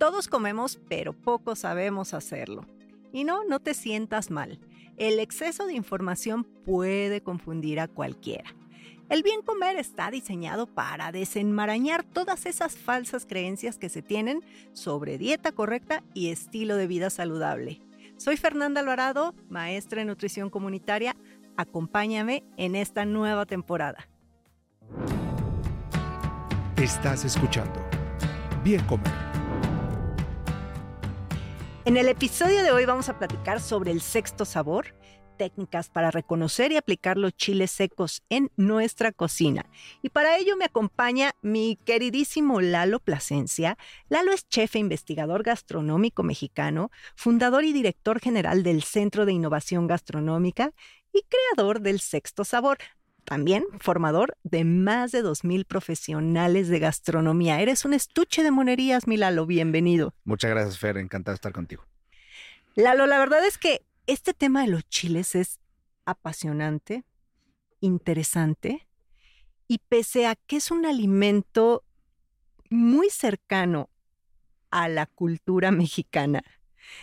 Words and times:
Todos 0.00 0.28
comemos, 0.28 0.80
pero 0.88 1.12
poco 1.12 1.54
sabemos 1.54 2.14
hacerlo. 2.14 2.64
Y 3.12 3.24
no, 3.24 3.44
no 3.44 3.60
te 3.60 3.74
sientas 3.74 4.30
mal. 4.30 4.58
El 4.96 5.20
exceso 5.20 5.66
de 5.66 5.74
información 5.74 6.44
puede 6.44 7.20
confundir 7.22 7.80
a 7.80 7.86
cualquiera. 7.86 8.56
El 9.10 9.22
bien 9.22 9.42
comer 9.42 9.76
está 9.76 10.10
diseñado 10.10 10.66
para 10.66 11.12
desenmarañar 11.12 12.02
todas 12.02 12.46
esas 12.46 12.78
falsas 12.78 13.26
creencias 13.26 13.76
que 13.76 13.90
se 13.90 14.00
tienen 14.00 14.42
sobre 14.72 15.18
dieta 15.18 15.52
correcta 15.52 16.02
y 16.14 16.30
estilo 16.30 16.76
de 16.76 16.86
vida 16.86 17.10
saludable. 17.10 17.82
Soy 18.16 18.38
Fernanda 18.38 18.80
Alvarado, 18.80 19.34
maestra 19.50 20.00
en 20.00 20.06
nutrición 20.06 20.48
comunitaria. 20.48 21.14
Acompáñame 21.58 22.42
en 22.56 22.74
esta 22.74 23.04
nueva 23.04 23.44
temporada. 23.44 24.08
Estás 26.76 27.26
escuchando 27.26 27.84
Bien 28.64 28.82
Comer 28.86 29.29
en 31.84 31.96
el 31.96 32.08
episodio 32.08 32.62
de 32.62 32.72
hoy 32.72 32.84
vamos 32.84 33.08
a 33.08 33.18
platicar 33.18 33.60
sobre 33.60 33.90
el 33.90 34.00
sexto 34.00 34.44
sabor, 34.44 34.94
técnicas 35.38 35.88
para 35.88 36.10
reconocer 36.10 36.72
y 36.72 36.76
aplicar 36.76 37.16
los 37.16 37.32
chiles 37.32 37.70
secos 37.70 38.22
en 38.28 38.50
nuestra 38.56 39.12
cocina. 39.12 39.64
Y 40.02 40.10
para 40.10 40.36
ello 40.36 40.56
me 40.56 40.66
acompaña 40.66 41.32
mi 41.40 41.78
queridísimo 41.86 42.60
Lalo 42.60 43.00
Plasencia. 43.00 43.78
Lalo 44.10 44.32
es 44.32 44.46
chef 44.48 44.76
e 44.76 44.78
investigador 44.80 45.42
gastronómico 45.42 46.22
mexicano, 46.22 46.90
fundador 47.16 47.64
y 47.64 47.72
director 47.72 48.20
general 48.20 48.62
del 48.62 48.82
Centro 48.82 49.24
de 49.24 49.32
Innovación 49.32 49.86
Gastronómica 49.86 50.72
y 51.12 51.22
creador 51.22 51.80
del 51.80 52.00
sexto 52.00 52.44
sabor. 52.44 52.76
También 53.30 53.64
formador 53.78 54.36
de 54.42 54.64
más 54.64 55.12
de 55.12 55.22
2.000 55.22 55.64
profesionales 55.64 56.66
de 56.66 56.80
gastronomía. 56.80 57.60
Eres 57.60 57.84
un 57.84 57.94
estuche 57.94 58.42
de 58.42 58.50
monerías, 58.50 59.06
mi 59.06 59.16
Lalo. 59.16 59.46
Bienvenido. 59.46 60.14
Muchas 60.24 60.50
gracias, 60.50 60.80
Fer. 60.80 60.96
Encantado 60.96 61.34
de 61.34 61.36
estar 61.36 61.52
contigo. 61.52 61.86
Lalo, 62.74 63.06
la 63.06 63.20
verdad 63.20 63.46
es 63.46 63.56
que 63.56 63.86
este 64.08 64.34
tema 64.34 64.62
de 64.62 64.66
los 64.66 64.82
chiles 64.88 65.36
es 65.36 65.60
apasionante, 66.06 67.04
interesante, 67.78 68.88
y 69.68 69.78
pese 69.78 70.26
a 70.26 70.34
que 70.34 70.56
es 70.56 70.72
un 70.72 70.84
alimento 70.84 71.84
muy 72.68 73.10
cercano 73.10 73.90
a 74.72 74.88
la 74.88 75.06
cultura 75.06 75.70
mexicana, 75.70 76.42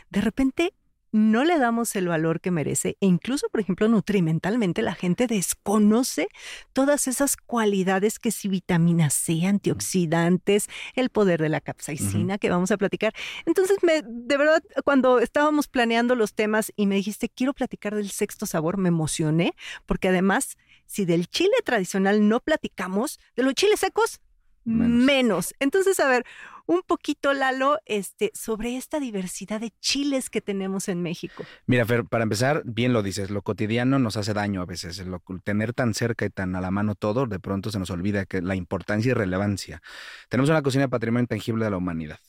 de 0.10 0.20
repente 0.20 0.74
no 1.12 1.46
le 1.46 1.58
damos 1.58 1.96
el 1.96 2.08
valor 2.08 2.42
que 2.42 2.52
merece 2.52 2.98
e 3.02 3.06
incluso, 3.08 3.50
por 3.50 3.62
ejemplo, 3.62 3.88
nutrimentalmente 3.88 4.82
la 4.82 4.94
gente 4.94 5.28
desconoce 5.28 6.28
todas 6.74 7.08
esas 7.08 7.38
cualidades 7.38 8.20
que 8.20 8.32
si 8.32 8.48
vitamina 8.48 9.10
C, 9.10 9.46
antioxidantes, 9.46 10.68
el 10.96 11.10
poder 11.10 11.42
de 11.42 11.50
la 11.50 11.62
capsaicina 11.62 12.38
que 12.38 12.50
vamos 12.50 12.72
a 12.72 12.78
platicar. 12.78 13.14
Entonces, 13.46 13.78
me, 13.82 14.02
de 14.04 14.38
verdad, 14.38 14.64
cuando 14.84 15.20
estábamos 15.20 15.68
planeando 15.68 16.16
los 16.16 16.34
temas 16.34 16.72
y 16.76 16.88
me 16.88 16.96
dijiste, 16.96 17.30
quiero 17.30 17.54
platicar 17.54 17.96
del 17.96 18.10
sexto 18.10 18.46
sabor, 18.46 18.78
me 18.78 18.90
emocioné 18.90 19.54
porque 19.86 20.10
además, 20.10 20.58
si 20.86 21.06
del 21.06 21.28
chile 21.28 21.56
tradicional 21.64 22.28
no 22.28 22.40
platicamos, 22.40 23.20
de 23.36 23.44
los 23.44 23.54
chiles 23.54 23.80
secos, 23.80 24.22
menos. 24.64 25.54
Entonces, 25.60 26.00
a 26.02 26.08
ver, 26.08 26.26
un 26.68 26.82
poquito, 26.86 27.34
Lalo, 27.34 27.80
este, 27.86 28.32
sobre 28.36 28.78
esta 28.78 29.00
diversidad 29.00 29.60
de 29.60 29.74
chiles 29.80 30.30
que 30.30 30.42
tenemos 30.42 30.90
en 30.90 31.02
México. 31.02 31.44
Mira, 31.66 31.86
Fer, 31.86 32.06
para 32.06 32.24
empezar, 32.24 32.62
bien 32.66 32.94
lo 32.94 33.02
dices, 33.02 33.32
lo 33.32 33.42
cotidiano 33.42 33.98
nos 33.98 34.18
hace 34.18 34.34
daño 34.34 34.62
a 34.62 34.66
veces. 34.66 35.00
Lo, 35.06 35.24
tener 35.44 35.74
tan 35.74 35.94
cerca 35.94 36.26
y 36.26 36.30
tan 36.30 36.56
a 36.56 36.62
la 36.62 36.70
mano 36.70 36.94
todo, 36.94 37.26
de 37.26 37.40
pronto 37.40 37.72
se 37.72 37.80
nos 37.80 37.90
olvida 37.90 38.26
que 38.26 38.42
la 38.42 38.56
importancia 38.56 39.12
y 39.12 39.14
relevancia. 39.14 39.82
Tenemos 40.30 40.50
una 40.50 40.62
cocina 40.62 40.84
de 40.84 40.90
patrimonio 40.90 41.24
intangible 41.24 41.66
de 41.66 41.72
la 41.72 41.78
humanidad 41.78 42.20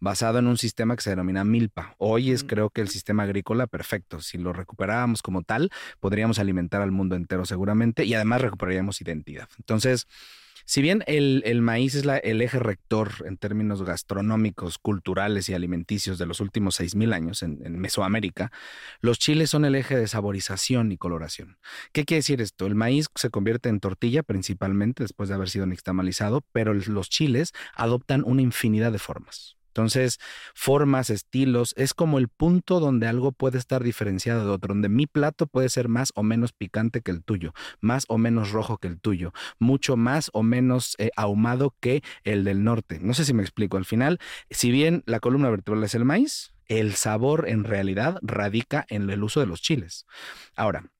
basado 0.00 0.38
en 0.38 0.46
un 0.46 0.58
sistema 0.58 0.94
que 0.96 1.02
se 1.02 1.10
denomina 1.10 1.44
milpa. 1.44 1.94
Hoy 1.98 2.30
es 2.30 2.44
creo 2.44 2.70
que 2.70 2.80
el 2.80 2.88
sistema 2.88 3.24
agrícola 3.24 3.66
perfecto. 3.66 4.20
Si 4.20 4.38
lo 4.38 4.52
recuperábamos 4.52 5.22
como 5.22 5.42
tal, 5.42 5.70
podríamos 5.98 6.38
alimentar 6.38 6.82
al 6.82 6.92
mundo 6.92 7.16
entero 7.16 7.44
seguramente 7.44 8.04
y 8.04 8.14
además 8.14 8.42
recuperaríamos 8.42 9.00
identidad. 9.00 9.48
Entonces, 9.58 10.06
si 10.64 10.82
bien 10.82 11.02
el, 11.06 11.60
maíz 11.62 11.94
es 11.94 12.04
el 12.22 12.40
eje 12.40 12.58
rector 12.58 13.10
en 13.24 13.36
términos 13.36 13.82
gastronómicos, 13.82 14.78
culturales 14.78 15.48
y 15.48 15.54
alimenticios 15.54 16.18
de 16.18 16.26
los 16.26 16.40
últimos 16.40 16.80
6.000 16.80 17.14
años 17.14 17.42
en, 17.42 17.60
en, 17.64 17.78
Mesoamérica, 17.78 18.50
los 19.00 19.18
chiles 19.18 19.50
son 19.50 19.64
el 19.64 19.74
eje 19.74 19.96
de 19.96 20.08
saborización 20.08 20.92
y 20.92 20.98
coloración. 20.98 21.58
¿Qué 21.92 22.04
quiere 22.04 22.20
decir 22.20 22.40
esto? 22.40 22.66
El 22.66 22.74
maíz 22.74 23.06
se 23.14 23.30
convierte 23.30 23.68
en 23.68 23.80
tortilla 23.80 24.22
principalmente 24.22 25.04
después 25.04 25.28
de 25.28 25.34
haber 25.34 25.48
sido 25.50 25.66
nixtamalizado, 25.66 26.42
pero 26.52 26.74
los 26.74 27.08
chiles 27.08 27.52
adoptan 27.74 28.22
una 28.24 28.42
infinidad 28.42 28.92
de 28.92 28.98
formas. 28.98 29.57
Entonces, 29.68 30.18
formas, 30.54 31.10
estilos, 31.10 31.74
es 31.76 31.94
como 31.94 32.18
el 32.18 32.28
punto 32.28 32.80
donde 32.80 33.06
algo 33.06 33.32
puede 33.32 33.58
estar 33.58 33.82
diferenciado 33.82 34.44
de 34.44 34.50
otro, 34.50 34.74
donde 34.74 34.88
mi 34.88 35.06
plato 35.06 35.46
puede 35.46 35.68
ser 35.68 35.88
más 35.88 36.12
o 36.14 36.22
menos 36.22 36.52
picante 36.52 37.00
que 37.00 37.10
el 37.10 37.22
tuyo, 37.22 37.52
más 37.80 38.04
o 38.08 38.18
menos 38.18 38.50
rojo 38.50 38.78
que 38.78 38.88
el 38.88 39.00
tuyo, 39.00 39.32
mucho 39.58 39.96
más 39.96 40.30
o 40.32 40.42
menos 40.42 40.94
eh, 40.98 41.10
ahumado 41.16 41.74
que 41.80 42.02
el 42.24 42.44
del 42.44 42.64
norte. 42.64 42.98
No 43.00 43.14
sé 43.14 43.24
si 43.24 43.34
me 43.34 43.42
explico. 43.42 43.76
Al 43.76 43.84
final, 43.84 44.18
si 44.50 44.70
bien 44.70 45.02
la 45.06 45.20
columna 45.20 45.50
vertebral 45.50 45.84
es 45.84 45.94
el 45.94 46.04
maíz, 46.04 46.52
el 46.66 46.94
sabor 46.94 47.48
en 47.48 47.64
realidad 47.64 48.18
radica 48.22 48.84
en 48.88 49.08
el 49.10 49.22
uso 49.22 49.40
de 49.40 49.46
los 49.46 49.62
chiles. 49.62 50.06
Ahora, 50.54 50.90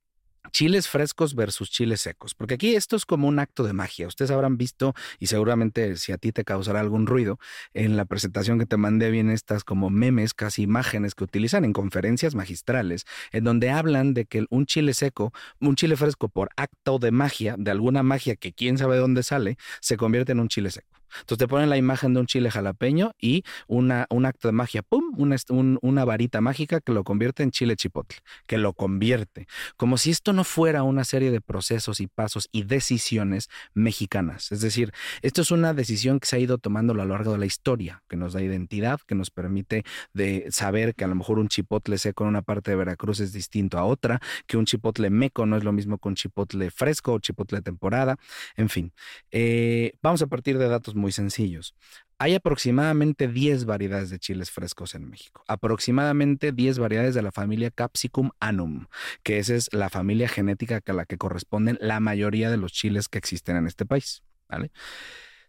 chiles 0.50 0.88
frescos 0.88 1.34
versus 1.34 1.70
chiles 1.70 2.00
secos, 2.00 2.34
porque 2.34 2.54
aquí 2.54 2.74
esto 2.74 2.96
es 2.96 3.06
como 3.06 3.28
un 3.28 3.38
acto 3.38 3.64
de 3.64 3.72
magia. 3.72 4.06
Ustedes 4.06 4.30
habrán 4.30 4.56
visto 4.56 4.94
y 5.18 5.26
seguramente 5.26 5.96
si 5.96 6.12
a 6.12 6.18
ti 6.18 6.32
te 6.32 6.44
causará 6.44 6.80
algún 6.80 7.06
ruido, 7.06 7.38
en 7.74 7.96
la 7.96 8.04
presentación 8.04 8.58
que 8.58 8.66
te 8.66 8.76
mandé 8.76 9.10
vienen 9.10 9.34
estas 9.34 9.64
como 9.64 9.90
memes, 9.90 10.34
casi 10.34 10.62
imágenes 10.62 11.14
que 11.14 11.24
utilizan 11.24 11.64
en 11.64 11.72
conferencias 11.72 12.34
magistrales, 12.34 13.04
en 13.32 13.44
donde 13.44 13.70
hablan 13.70 14.14
de 14.14 14.24
que 14.24 14.46
un 14.50 14.66
chile 14.66 14.94
seco, 14.94 15.32
un 15.60 15.76
chile 15.76 15.96
fresco 15.96 16.28
por 16.28 16.50
acto 16.56 16.98
de 16.98 17.10
magia, 17.10 17.56
de 17.58 17.70
alguna 17.70 18.02
magia 18.02 18.36
que 18.36 18.52
quién 18.52 18.78
sabe 18.78 18.94
de 18.94 19.00
dónde 19.00 19.22
sale, 19.22 19.56
se 19.80 19.96
convierte 19.96 20.32
en 20.32 20.40
un 20.40 20.48
chile 20.48 20.70
seco. 20.70 20.98
Entonces 21.20 21.38
te 21.38 21.48
ponen 21.48 21.70
la 21.70 21.76
imagen 21.76 22.14
de 22.14 22.20
un 22.20 22.26
chile 22.26 22.50
jalapeño 22.50 23.12
y 23.18 23.44
una, 23.66 24.06
un 24.10 24.26
acto 24.26 24.48
de 24.48 24.52
magia, 24.52 24.82
¡pum! 24.82 25.14
Una, 25.16 25.36
una 25.80 26.04
varita 26.04 26.40
mágica 26.40 26.80
que 26.80 26.92
lo 26.92 27.04
convierte 27.04 27.42
en 27.42 27.50
chile 27.50 27.76
chipotle, 27.76 28.18
que 28.46 28.58
lo 28.58 28.72
convierte. 28.72 29.46
Como 29.76 29.98
si 29.98 30.10
esto 30.10 30.32
no 30.32 30.37
fuera 30.44 30.82
una 30.82 31.04
serie 31.04 31.30
de 31.30 31.40
procesos 31.40 32.00
y 32.00 32.06
pasos 32.06 32.48
y 32.52 32.64
decisiones 32.64 33.48
mexicanas. 33.74 34.52
Es 34.52 34.60
decir, 34.60 34.92
esto 35.22 35.42
es 35.42 35.50
una 35.50 35.74
decisión 35.74 36.20
que 36.20 36.26
se 36.26 36.36
ha 36.36 36.38
ido 36.38 36.58
tomando 36.58 36.92
a 36.92 36.96
lo 36.96 37.04
largo 37.04 37.32
de 37.32 37.38
la 37.38 37.46
historia, 37.46 38.02
que 38.08 38.16
nos 38.16 38.32
da 38.32 38.42
identidad, 38.42 39.00
que 39.06 39.14
nos 39.14 39.30
permite 39.30 39.84
de 40.12 40.46
saber 40.50 40.94
que 40.94 41.04
a 41.04 41.08
lo 41.08 41.14
mejor 41.14 41.38
un 41.38 41.48
chipotle 41.48 41.98
seco 41.98 42.24
en 42.24 42.30
una 42.30 42.42
parte 42.42 42.70
de 42.70 42.76
Veracruz 42.76 43.20
es 43.20 43.32
distinto 43.32 43.78
a 43.78 43.84
otra, 43.84 44.20
que 44.46 44.56
un 44.56 44.66
chipotle 44.66 45.10
meco 45.10 45.46
no 45.46 45.56
es 45.56 45.64
lo 45.64 45.72
mismo 45.72 45.98
que 45.98 46.08
un 46.08 46.14
chipotle 46.14 46.70
fresco 46.70 47.12
o 47.14 47.18
chipotle 47.18 47.62
temporada. 47.62 48.16
En 48.56 48.68
fin, 48.68 48.92
eh, 49.30 49.92
vamos 50.02 50.22
a 50.22 50.26
partir 50.26 50.58
de 50.58 50.68
datos 50.68 50.94
muy 50.94 51.12
sencillos. 51.12 51.74
Hay 52.20 52.34
aproximadamente 52.34 53.28
10 53.28 53.64
variedades 53.64 54.10
de 54.10 54.18
chiles 54.18 54.50
frescos 54.50 54.96
en 54.96 55.08
México, 55.08 55.44
aproximadamente 55.46 56.50
10 56.50 56.80
variedades 56.80 57.14
de 57.14 57.22
la 57.22 57.30
familia 57.30 57.70
Capsicum 57.70 58.30
anum, 58.40 58.86
que 59.22 59.38
esa 59.38 59.54
es 59.54 59.72
la 59.72 59.88
familia 59.88 60.28
genética 60.28 60.80
a 60.84 60.92
la 60.92 61.04
que 61.04 61.16
corresponden 61.16 61.78
la 61.80 62.00
mayoría 62.00 62.50
de 62.50 62.56
los 62.56 62.72
chiles 62.72 63.08
que 63.08 63.18
existen 63.18 63.56
en 63.56 63.68
este 63.68 63.86
país. 63.86 64.24
¿vale? 64.48 64.72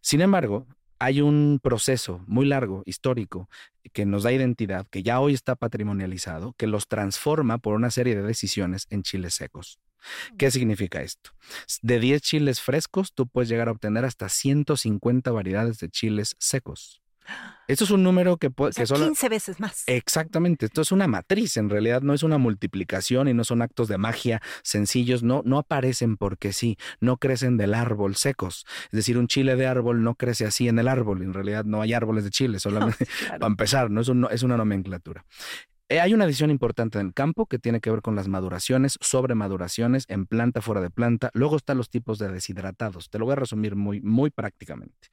Sin 0.01 0.21
embargo, 0.21 0.67
hay 0.99 1.21
un 1.21 1.59
proceso 1.63 2.23
muy 2.27 2.45
largo, 2.45 2.83
histórico, 2.85 3.49
que 3.91 4.05
nos 4.05 4.23
da 4.23 4.31
identidad, 4.31 4.85
que 4.91 5.01
ya 5.01 5.19
hoy 5.19 5.33
está 5.33 5.55
patrimonializado, 5.55 6.53
que 6.53 6.67
los 6.67 6.87
transforma 6.87 7.57
por 7.57 7.73
una 7.73 7.89
serie 7.89 8.15
de 8.15 8.21
decisiones 8.21 8.85
en 8.91 9.01
chiles 9.01 9.33
secos. 9.33 9.79
¿Qué 10.37 10.51
significa 10.51 11.01
esto? 11.01 11.31
De 11.81 11.99
10 11.99 12.21
chiles 12.21 12.61
frescos, 12.61 13.13
tú 13.13 13.27
puedes 13.27 13.49
llegar 13.49 13.67
a 13.67 13.71
obtener 13.71 14.05
hasta 14.05 14.29
150 14.29 15.31
variedades 15.31 15.79
de 15.79 15.89
chiles 15.89 16.35
secos. 16.39 17.01
Esto 17.67 17.83
es 17.83 17.91
un 17.91 18.01
número 18.01 18.37
que, 18.37 18.49
puede, 18.49 18.71
O 18.71 18.73
sea, 18.73 18.81
que 18.81 18.87
solo... 18.87 19.05
15 19.05 19.29
veces 19.29 19.59
más. 19.59 19.83
Exactamente, 19.85 20.65
esto 20.65 20.81
es 20.81 20.91
una 20.91 21.05
matriz, 21.05 21.57
en 21.57 21.69
realidad 21.69 22.01
no 22.01 22.15
es 22.15 22.23
una 22.23 22.39
multiplicación 22.39 23.27
y 23.27 23.35
no 23.35 23.43
son 23.43 23.61
actos 23.61 23.87
de 23.87 23.99
magia 23.99 24.41
sencillos, 24.63 25.21
no, 25.21 25.43
no 25.45 25.59
aparecen 25.59 26.17
porque 26.17 26.51
sí, 26.53 26.77
no 26.99 27.17
crecen 27.17 27.57
del 27.57 27.75
árbol 27.75 28.15
secos. 28.15 28.65
Es 28.85 28.91
decir, 28.93 29.19
un 29.19 29.27
chile 29.27 29.55
de 29.55 29.67
árbol 29.67 30.01
no 30.01 30.15
crece 30.15 30.45
así 30.47 30.67
en 30.67 30.79
el 30.79 30.87
árbol, 30.87 31.21
en 31.21 31.31
realidad 31.35 31.65
no 31.65 31.83
hay 31.83 31.93
árboles 31.93 32.23
de 32.23 32.31
chile, 32.31 32.59
solamente 32.59 33.05
Claro. 33.05 33.39
para 33.41 33.47
empezar, 33.51 33.91
no 33.91 34.01
es, 34.01 34.07
un- 34.07 34.27
es 34.31 34.41
una 34.41 34.57
nomenclatura. 34.57 35.23
Eh, 35.91 35.99
Hay 35.99 36.13
una 36.13 36.27
decisión 36.27 36.51
importante 36.51 36.99
en 36.99 37.07
el 37.07 37.13
campo 37.15 37.47
que 37.47 37.57
tiene 37.57 37.81
que 37.81 37.89
ver 37.89 38.03
con 38.03 38.15
las 38.15 38.27
maduraciones, 38.27 38.99
sobremaduraciones, 39.01 40.05
en 40.07 40.27
planta, 40.27 40.61
fuera 40.61 40.81
de 40.81 40.91
planta. 40.91 41.31
Luego 41.33 41.55
están 41.57 41.77
los 41.77 41.89
tipos 41.89 42.19
de 42.19 42.29
deshidratados. 42.29 43.09
Te 43.09 43.17
lo 43.17 43.25
voy 43.25 43.31
a 43.33 43.37
resumir 43.37 43.75
muy, 43.75 43.99
muy 43.99 44.29
prácticamente. 44.29 45.09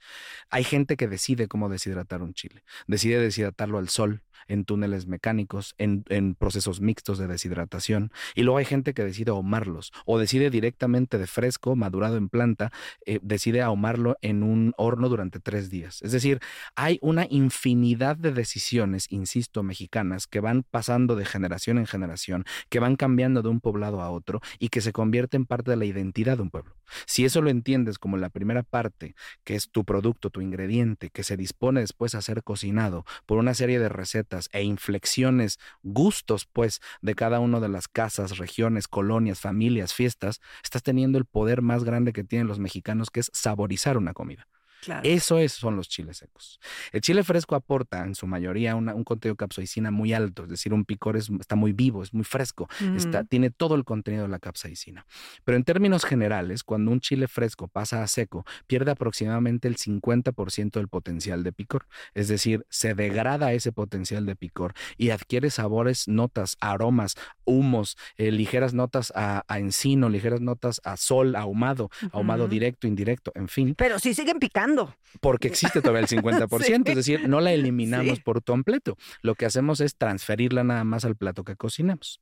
Hay 0.51 0.65
gente 0.65 0.99
que 0.99 1.09
decide 1.09 1.49
cómo 1.49 1.71
deshidratar 1.71 2.21
un 2.21 2.35
chile. 2.35 2.63
Decide 2.87 3.19
deshidratarlo 3.21 3.79
al 3.79 3.89
sol, 3.89 4.23
en 4.49 4.65
túneles 4.65 5.07
mecánicos, 5.07 5.75
en, 5.79 6.05
procesos 6.39 6.81
mixtos 6.81 7.19
de 7.19 7.27
deshidratación. 7.27 8.13
Y 8.35 8.43
luego 8.43 8.59
hay 8.59 8.65
gente 8.65 8.95
que 8.95 9.05
decide 9.05 9.31
ahumarlos 9.31 9.93
o 10.05 10.19
decide 10.19 10.51
directamente 10.51 11.19
de 11.19 11.27
fresco, 11.27 11.77
madurado 11.77 12.17
en 12.17 12.29
planta, 12.29 12.71
eh, 13.07 13.19
decide 13.23 13.63
ahumarlo 13.63 14.17
en 14.21 14.43
un 14.43 14.75
horno 14.77 15.09
durante 15.09 15.41
tres 15.41 15.71
días. 15.71 16.03
Es 16.03 16.13
decir, 16.13 16.41
hay 16.75 16.99
una 17.01 17.27
infinidad 17.29 18.17
de 18.17 18.33
decisiones, 18.33 19.07
insisto, 19.11 19.63
mexicanas, 19.63 20.27
que 20.27 20.41
van 20.41 20.66
pasando 20.71 21.17
de 21.17 21.25
generación 21.25 21.79
en 21.79 21.87
generación, 21.87 22.45
que 22.69 22.81
van 22.81 22.97
cambiando 22.97 23.43
de 23.43 23.49
un 23.49 23.61
poblado 23.61 24.01
a 24.01 24.11
otro 24.11 24.41
y 24.59 24.69
que 24.69 24.81
se 24.81 24.93
convierten 24.93 25.37
en 25.37 25.47
parte 25.47 25.71
de 25.71 25.77
la 25.77 25.85
identidad 25.85 26.37
de 26.37 26.43
un 26.43 26.51
pueblo. 26.51 26.77
Si 27.07 27.25
eso 27.25 27.43
lo 27.43 27.51
entiendes 27.51 27.99
como 27.99 28.17
la 28.17 28.31
primera 28.31 28.63
parte, 28.63 29.15
que 29.45 29.55
es 29.55 29.71
tu 29.71 29.85
producto, 29.85 30.31
tu 30.31 30.41
ingrediente, 30.41 31.11
que 31.11 31.25
se 31.25 31.37
dispone 31.37 31.81
después 31.81 32.15
a 32.15 32.23
ser 32.23 32.43
cocinado 32.43 33.05
por 33.27 33.39
una 33.39 33.55
serie 33.55 33.79
de 33.79 33.89
recetas 33.89 34.49
e 34.53 34.63
inflexiones, 34.63 35.59
gustos, 35.83 36.47
pues, 36.51 36.81
de 37.03 37.15
cada 37.15 37.41
una 37.41 37.61
de 37.61 37.69
las 37.69 37.89
casas, 37.89 38.39
regiones, 38.39 38.89
colonias, 38.89 39.41
familias, 39.41 39.95
fiestas, 39.95 40.41
estás 40.63 40.83
teniendo 40.83 41.19
el 41.19 41.25
poder 41.25 41.61
más 41.61 41.85
grande 41.85 42.13
que 42.13 42.25
tienen 42.25 42.49
los 42.49 42.59
mexicanos, 42.59 43.11
que 43.11 43.21
es 43.21 43.31
saborizar 43.35 43.97
una 43.97 44.13
comida. 44.13 44.47
Claro. 44.87 45.01
Eso 45.09 45.39
es, 45.41 45.51
son 45.53 45.75
los 45.75 45.89
chiles 45.89 46.19
secos. 46.19 46.61
El 46.93 47.01
chile 47.01 47.25
fresco 47.25 47.57
aporta 47.57 48.05
en 48.05 48.15
su 48.15 48.29
mayoría 48.29 48.77
una- 48.77 48.95
un 48.95 49.03
contenido 49.03 49.33
de 49.35 49.39
capsaicina 49.39 49.91
muy 49.91 50.13
alto, 50.13 50.45
es 50.45 50.49
decir, 50.49 50.73
un 50.73 50.85
picor 50.85 51.17
es- 51.17 51.29
está 51.41 51.57
muy 51.57 51.73
vivo, 51.73 52.05
es 52.05 52.15
muy 52.15 52.23
fresco, 52.23 52.69
está, 52.97 53.25
Mm. 53.25 53.27
tiene 53.27 53.51
todo 53.51 53.75
el 53.75 53.83
contenido 53.83 54.23
de 54.23 54.29
la 54.29 54.39
capsaicina. 54.39 55.05
Pero 55.43 55.57
en 55.57 55.65
términos 55.65 56.05
generales, 56.05 56.63
cuando 56.63 56.93
un 56.93 57.01
chile 57.01 57.27
fresco 57.27 57.67
pasa 57.67 58.05
a 58.05 58.07
seco, 58.07 58.45
pierde 58.69 58.93
aproximadamente 58.93 59.67
el 59.67 59.75
50% 59.77 60.79
del 60.79 60.87
potencial 60.89 61.43
de 61.43 61.53
picor. 61.53 61.87
Es 62.15 62.29
decir, 62.29 62.65
se 62.69 62.95
degrada 62.95 63.53
ese 63.55 63.73
potencial 63.73 64.25
de 64.25 64.37
picor 64.37 64.73
y 64.97 65.11
adquiere 65.11 65.51
sabores, 65.51 66.07
notas, 66.07 66.57
aromas, 66.61 67.17
humos, 67.45 67.97
eh, 68.19 68.31
ligeras 68.31 68.73
notas 68.73 69.13
a, 69.17 69.43
a 69.49 69.59
encino, 69.59 70.09
ligeras 70.09 70.41
notas 70.41 70.81
a 70.85 70.97
sol, 70.97 71.35
ahumado, 71.35 71.91
ahumado 72.13 72.47
directo, 72.47 72.87
indirecto, 72.87 73.33
en 73.35 73.49
fin 73.49 73.75
Pero 73.77 73.99
sí 73.99 74.15
siguen 74.15 74.39
picando. 74.39 74.76
Porque 75.21 75.49
existe 75.49 75.81
todavía 75.81 76.01
el 76.01 76.07
50%, 76.09 76.89
es 76.91 76.97
decir, 76.97 77.29
no 77.29 77.41
la 77.41 77.53
eliminamos 77.53 78.17
Sí. 78.17 78.23
por 78.25 78.43
completo. 78.45 78.97
Lo 79.23 79.35
que 79.35 79.47
hacemos 79.47 79.81
es 79.81 79.97
transferirla 79.97 80.65
nada 80.65 80.85
más 80.85 81.05
al 81.05 81.17
plato 81.17 81.45
que 81.45 81.57
cocinamos. 81.57 82.21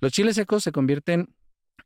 Los 0.00 0.12
chiles 0.12 0.36
secos 0.36 0.62
se 0.64 0.72
convierten 0.72 1.34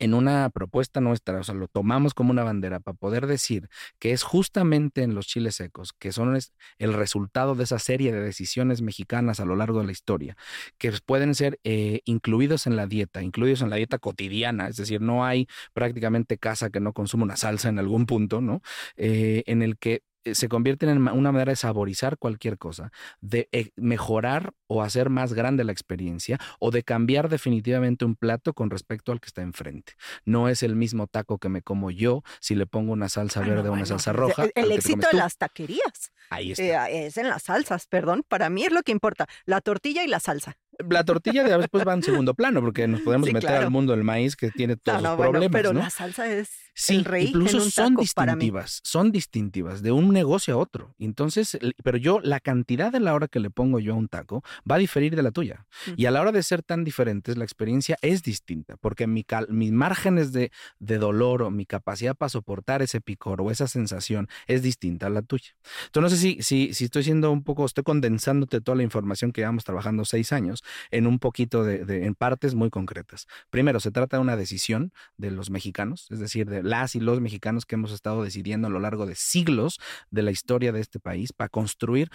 en 0.02 0.14
una 0.14 0.50
propuesta 0.50 1.00
nuestra, 1.00 1.38
o 1.38 1.44
sea, 1.44 1.54
lo 1.54 1.69
tomamos 1.69 2.12
como 2.12 2.32
una 2.32 2.43
bandera 2.43 2.81
para 2.81 2.96
poder 2.96 3.28
decir 3.28 3.69
que 4.00 4.10
es 4.10 4.25
justamente 4.25 5.04
en 5.04 5.14
los 5.14 5.28
chiles 5.28 5.54
secos, 5.54 5.93
que 5.93 6.10
son 6.10 6.37
el 6.78 6.93
resultado 6.93 7.54
de 7.54 7.62
esa 7.62 7.78
serie 7.78 8.10
de 8.12 8.20
decisiones 8.20 8.82
mexicanas 8.82 9.38
a 9.38 9.44
lo 9.44 9.54
largo 9.54 9.78
de 9.78 9.87
la 9.87 9.93
historia, 9.93 10.37
que 10.76 10.93
pueden 11.06 11.37
ser 11.37 11.60
eh, 11.62 12.00
incluidos 12.04 12.66
en 12.66 12.75
la 12.75 12.88
dieta, 12.88 13.22
incluidos 13.22 13.62
en 13.62 13.70
la 13.70 13.76
dieta 13.76 14.00
cotidiana, 14.00 14.66
es 14.66 14.76
decir, 14.76 15.00
no 15.00 15.25
hay 15.25 15.46
prácticamente 15.72 16.37
casa 16.37 16.70
que 16.70 16.81
no 16.81 16.93
consuma 16.93 17.22
una 17.22 17.37
salsa 17.37 17.69
en 17.69 17.78
algún 17.78 18.06
punto, 18.06 18.40
¿no? 18.40 18.60
Eh, 18.96 19.44
en 19.46 19.62
el 19.62 19.78
que 19.78 20.02
se 20.24 20.48
convierten 20.48 20.88
en 20.88 21.08
una 21.08 21.32
manera 21.32 21.52
de 21.52 21.56
saborizar 21.56 22.19
cualquier 22.19 22.58
cosa, 22.58 22.92
de 23.20 23.48
eh, 23.52 23.70
mejorar 23.76 24.54
o 24.66 24.82
hacer 24.82 25.10
más 25.10 25.32
grande 25.32 25.64
la 25.64 25.72
experiencia 25.72 26.38
o 26.58 26.70
de 26.70 26.82
cambiar 26.82 27.28
definitivamente 27.28 28.04
un 28.04 28.16
plato 28.16 28.54
con 28.54 28.70
respecto 28.70 29.12
al 29.12 29.20
que 29.20 29.26
está 29.26 29.42
enfrente. 29.42 29.94
No 30.24 30.48
es 30.48 30.62
el 30.62 30.76
mismo 30.76 31.06
taco 31.06 31.38
que 31.38 31.48
me 31.48 31.62
como 31.62 31.90
yo 31.90 32.22
si 32.40 32.54
le 32.54 32.66
pongo 32.66 32.92
una 32.92 33.08
salsa 33.08 33.40
Bueno, 33.40 33.56
verde 33.56 33.69
o 33.69 33.72
una 33.72 33.86
salsa 33.86 34.12
roja. 34.12 34.46
El, 34.54 34.72
éxito 34.72 35.08
de 35.10 35.19
las 35.19 35.36
taquerías 35.36 36.12
Ahí 36.30 36.52
está. 36.52 36.90
eh, 36.90 37.06
es 37.06 37.16
en 37.16 37.28
las 37.28 37.42
salsas, 37.44 37.86
perdón. 37.86 38.24
Para 38.26 38.48
mí 38.50 38.64
es 38.64 38.72
lo 38.72 38.82
que 38.82 38.92
importa, 38.92 39.26
la 39.44 39.60
tortilla 39.60 40.04
y 40.04 40.08
la 40.08 40.20
salsa. 40.20 40.56
La 40.90 41.05
tortilla 41.05 41.43
de 41.44 41.56
después 41.58 41.87
va 41.87 41.94
en 41.94 42.02
segundo 42.02 42.34
plano 42.34 42.61
porque 42.61 42.87
nos 42.88 43.00
podemos 43.02 43.26
Sí, 43.29 43.32
meter 43.34 43.50
claro. 43.50 43.64
al 43.67 43.70
mundo 43.70 43.93
del 43.93 44.05
maíz 44.05 44.37
que 44.37 44.50
tiene 44.50 44.75
No, 44.75 44.81
todos 44.82 45.02
no, 45.02 45.08
los 45.11 45.17
bueno, 45.17 45.32
problemas. 45.32 45.52
pero 45.52 45.73
¿no? 45.73 45.81
la 45.81 45.90
salsa 45.90 46.26
es 46.26 46.50
Sí, 46.75 46.94
el 46.96 47.05
rey 47.05 47.26
incluso 47.26 47.58
en 47.58 47.62
un 47.64 47.70
son 47.70 47.88
taco 47.93 48.00
distintivas, 48.00 48.81
son 48.82 49.12
distintivas 49.12 49.82
de 49.82 49.93
un 49.93 50.11
negocio 50.11 50.55
a 50.55 50.56
otro. 50.56 50.94
Entonces, 50.99 51.58
pero 51.84 51.99
yo, 51.99 52.19
la 52.23 52.40
cantidad 52.40 52.90
de 52.90 52.99
la 53.00 53.12
hora 53.14 53.29
que 53.29 53.40
le 53.40 53.50
pongo 53.50 53.79
yo 53.79 53.93
a 53.93 53.96
un 53.96 54.08
taco 54.08 54.43
va 54.69 54.76
a 54.76 54.79
diferir 54.79 55.14
de 55.14 55.23
la 55.23 55.32
tuya. 55.32 55.67
Y 55.96 56.06
a 56.06 56.11
la 56.11 56.23
hora 56.23 56.32
de 56.32 56.43
ser 56.43 56.62
tan 56.62 56.82
diferentes, 56.82 57.37
la 57.37 57.44
experiencia 57.44 57.99
es 58.00 58.23
distinta, 58.23 58.76
porque 58.79 59.06
mi 59.06 59.23
cal- 59.23 59.49
mis 59.50 59.70
márgenes 59.70 60.32
de, 60.32 60.50
de 60.79 60.96
dolor 60.99 61.43
o 61.43 61.50
mi 61.50 61.67
capacidad 61.67 62.17
para 62.17 62.31
soportar 62.31 62.81
ese 62.81 63.02
picor 63.02 63.43
o 63.43 63.50
esa 63.50 63.69
sensación 63.69 64.29
es 64.46 64.62
distinta 64.62 65.08
a 65.08 65.11
la 65.11 65.20
tuya. 65.20 65.55
Entonces, 65.87 66.02
no 66.02 66.17
sé 66.17 66.17
si, 66.23 66.43
si, 66.43 66.73
si 66.73 66.84
estoy 66.84 67.05
siendo 67.05 67.31
un 67.31 67.44
poco, 67.44 67.67
estoy 67.67 67.84
condensándote 67.84 68.62
toda 68.62 68.76
la 68.76 68.82
información 68.82 69.31
que 69.32 69.43
llevamos 69.43 69.64
trabajando 69.64 70.06
seis 70.06 70.32
años 70.32 70.62
en 70.90 71.06
un 71.06 71.19
poquito 71.19 71.64
de, 71.64 71.84
de- 71.84 72.06
en 72.06 72.14
partes 72.14 72.54
muy 72.54 72.70
concretas. 72.70 73.26
Primero, 73.50 73.80
se 73.80 73.90
trata 73.90 74.16
de 74.16 74.22
una 74.22 74.36
decisión 74.36 74.92
de 75.16 75.30
los 75.30 75.50
mexicanos, 75.50 76.06
es 76.10 76.19
decir, 76.20 76.48
de 76.48 76.62
las 76.62 76.94
y 76.94 77.00
los 77.00 77.20
mexicanos 77.20 77.66
que 77.66 77.74
hemos 77.76 77.92
estado 77.92 78.22
decidiendo 78.22 78.69
a 78.69 78.70
lo 78.70 78.80
largo 78.80 79.06
de 79.06 79.14
siglos 79.14 79.78
de 80.10 80.22
la 80.22 80.30
historia 80.30 80.72
de 80.72 80.80
este 80.80 81.00
país 81.00 81.32
para 81.32 81.48
construir 81.48 82.10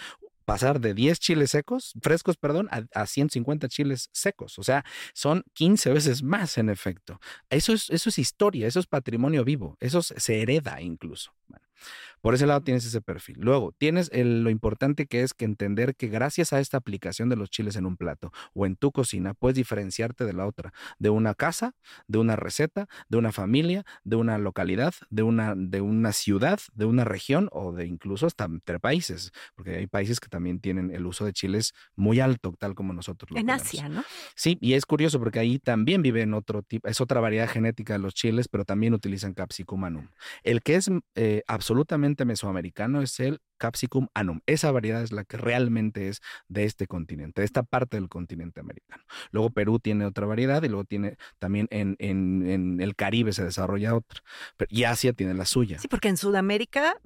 pasar 0.46 0.80
de 0.80 0.94
10 0.94 1.20
chiles 1.20 1.52
secos, 1.52 1.92
frescos, 2.02 2.38
perdón, 2.38 2.70
a, 2.72 2.84
a 3.02 3.06
150 3.06 3.68
chiles 3.68 4.10
secos. 4.14 4.58
O 4.60 4.64
sea, 4.64 4.86
son 5.14 5.44
15 5.54 5.92
veces 5.92 6.24
más 6.24 6.58
en 6.58 6.70
efecto. 6.70 7.20
Eso 7.50 7.74
es, 7.74 7.90
eso 7.90 8.08
es 8.10 8.18
historia, 8.18 8.66
eso 8.66 8.80
es 8.80 8.88
patrimonio 8.88 9.44
vivo, 9.44 9.76
eso 9.82 10.02
se 10.02 10.42
hereda 10.42 10.80
incluso. 10.82 11.34
Bueno, 11.48 11.66
por 12.28 12.34
ese 12.34 12.46
lado 12.46 12.60
tienes 12.60 12.86
ese 12.86 13.00
perfil. 13.00 13.38
Luego, 13.40 13.74
tienes 13.78 14.10
el- 14.12 14.44
lo 14.44 14.50
importante 14.50 15.06
que 15.06 15.22
es 15.24 15.34
que 15.34 15.46
entender 15.46 15.96
que 15.96 16.08
gracias 16.10 16.52
a 16.52 16.60
esta 16.60 16.76
aplicación 16.76 17.30
de 17.30 17.38
los 17.38 17.50
chiles 17.50 17.78
en 17.78 17.86
un 17.86 17.96
plato 17.96 18.34
o 18.54 18.66
en 18.66 18.76
tu 18.76 18.92
cocina, 18.92 19.34
puedes 19.34 19.56
diferenciarte 19.56 20.26
de 20.26 20.34
la 20.34 20.46
otra, 20.46 20.74
de 21.00 21.10
una 21.10 21.34
casa, 21.36 21.74
de 22.06 22.18
una 22.18 22.36
receta, 22.36 22.90
de 23.08 23.18
una 23.18 23.32
familia, 23.32 23.86
de 24.04 24.18
una 24.18 24.38
localidad, 24.40 24.94
de 25.10 25.24
una, 25.24 25.54
de 25.56 25.80
una 25.80 26.12
ciudad, 26.12 26.60
de 26.74 26.84
una 26.84 27.06
región 27.06 27.48
o 27.54 27.72
de 27.72 27.86
incluso 27.86 28.26
hasta 28.26 28.44
entre 28.44 28.78
países, 28.82 29.32
porque 29.56 29.78
hay 29.78 29.88
países 29.88 30.20
que 30.20 30.28
también 30.28 30.60
tienen 30.60 30.92
el 30.92 31.06
uso 31.06 31.24
de 31.24 31.32
chiles 31.32 31.72
muy 31.96 32.20
alto, 32.20 32.54
tal 32.60 32.76
como 32.76 32.92
nosotros 32.92 33.32
lo 33.32 33.38
En 33.38 33.46
tenemos. 33.46 33.68
Asia, 33.68 33.88
¿no? 33.88 34.04
Sí, 34.36 34.58
y 34.60 34.74
es 34.74 34.86
curioso 34.86 35.18
porque 35.20 35.40
ahí 35.40 35.60
también 35.60 36.02
viven 36.02 36.34
otro 36.34 36.62
tipo, 36.62 36.90
es 36.90 37.00
otra 37.00 37.22
variedad 37.22 37.48
genética 37.48 37.94
de 37.94 38.00
los 38.00 38.14
chiles, 38.14 38.50
pero 38.50 38.66
también 38.66 38.94
utilizan 38.94 39.34
Capsicum 39.34 39.86
anum. 39.86 40.10
El 40.44 40.62
que 40.62 40.76
es 40.76 40.90
eh, 41.16 41.44
absolutamente 41.48 42.17
mesoamericano 42.26 43.02
es 43.02 43.20
el 43.20 43.40
Capsicum 43.58 44.08
anum. 44.14 44.40
Esa 44.46 44.72
variedad 44.72 45.02
es 45.02 45.12
la 45.12 45.24
que 45.24 45.36
realmente 45.38 46.10
es 46.10 46.22
de 46.48 46.64
este 46.64 46.86
continente, 46.86 47.42
de 47.42 47.46
esta 47.46 47.64
parte 47.64 47.98
del 47.98 48.08
continente 48.08 48.60
americano. 48.60 49.04
Luego 49.32 49.50
Perú 49.50 49.80
tiene 49.80 50.06
otra 50.06 50.28
variedad 50.28 50.62
y 50.62 50.68
luego 50.68 50.84
tiene 50.84 51.18
también 51.40 51.68
en, 51.72 51.96
en- 51.98 52.48
en 52.48 52.82
el 52.82 52.96
Caribe 52.96 53.34
se 53.34 53.44
desarrolla 53.44 53.96
otra. 53.96 54.22
Pero- 54.58 54.70
y 54.72 54.84
Asia 54.84 55.14
tiene 55.14 55.34
la 55.34 55.46
suya. 55.46 55.80
Sí, 55.80 55.88
porque 55.88 56.08
en 56.08 56.18
Sudamérica, 56.18 56.98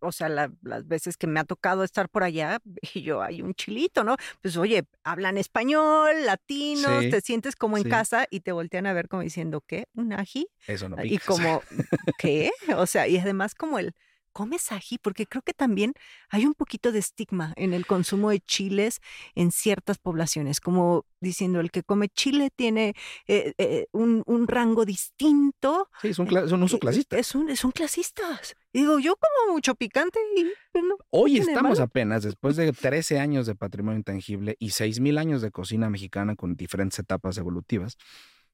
o 0.00 0.12
sea, 0.12 0.28
la- 0.28 0.52
las 0.62 0.86
veces 0.86 1.16
que 1.16 1.26
me 1.26 1.40
ha 1.40 1.44
tocado 1.44 1.84
estar 1.84 2.10
por 2.10 2.22
allá, 2.22 2.58
y 2.94 3.00
yo 3.02 3.22
hay 3.22 3.40
un 3.40 3.54
chilito, 3.54 4.04
¿no? 4.04 4.16
Pues 4.42 4.58
oye, 4.58 4.84
hablan 5.04 5.38
español, 5.38 6.26
latinos, 6.26 7.02
Sí, 7.04 7.10
te 7.10 7.20
sientes 7.22 7.56
como 7.56 7.78
en 7.78 7.84
sí. 7.84 7.88
casa 7.88 8.26
y 8.30 8.40
te 8.40 8.52
voltean 8.52 8.84
a 8.86 8.92
ver 8.92 9.08
como 9.08 9.22
diciendo, 9.22 9.62
¿qué? 9.66 9.86
¿Un 9.94 10.12
ají? 10.12 10.48
Eso 10.66 10.88
no 10.90 11.02
y 11.02 11.10
pica. 11.10 11.24
como, 11.26 11.62
¿qué? 12.18 12.50
O 12.76 12.86
sea, 12.86 13.08
y 13.08 13.16
además 13.16 13.54
como 13.54 13.78
el, 13.78 13.94
¿comes 14.34 14.70
ají? 14.72 14.98
Porque 14.98 15.24
creo 15.26 15.40
que 15.40 15.54
también 15.54 15.94
hay 16.28 16.44
un 16.44 16.52
poquito 16.52 16.92
de 16.92 16.98
estigma 16.98 17.54
en 17.56 17.72
el 17.72 17.86
consumo 17.86 18.28
de 18.28 18.40
chiles 18.40 19.00
en 19.34 19.50
ciertas 19.52 19.96
poblaciones, 19.96 20.60
como 20.60 21.06
diciendo, 21.20 21.60
el 21.60 21.70
que 21.70 21.82
come 21.82 22.08
chile 22.10 22.50
tiene 22.54 22.94
eh, 23.26 23.54
eh, 23.56 23.86
un, 23.92 24.22
un 24.26 24.46
rango 24.46 24.84
distinto. 24.84 25.88
Sí, 26.02 26.08
es 26.08 26.18
un, 26.18 26.26
cla- 26.26 26.44
es 26.44 26.52
un 26.52 26.62
uso 26.62 26.76
Eh, 26.76 26.80
clasista. 26.80 27.16
Es 27.18 27.34
un, 27.34 27.56
son 27.56 27.70
clasistas. 27.70 28.54
Y 28.74 28.80
digo, 28.80 28.98
yo 28.98 29.14
como 29.16 29.54
mucho 29.54 29.74
picante 29.74 30.18
y 30.36 30.44
pues, 30.72 30.84
no, 30.84 30.96
Hoy 31.10 31.38
estamos 31.38 31.80
apenas, 31.80 32.24
después 32.24 32.56
de 32.56 32.72
13 32.72 33.18
años 33.20 33.46
de 33.46 33.54
patrimonio 33.54 33.96
intangible 33.98 34.56
y 34.58 34.70
6.000 34.70 35.16
años 35.16 35.40
de 35.40 35.50
cocina 35.52 35.88
mexicana 35.88 36.34
con 36.36 36.56
diferentes 36.56 36.98
etapas 36.98 37.38
evolutivas, 37.38 37.96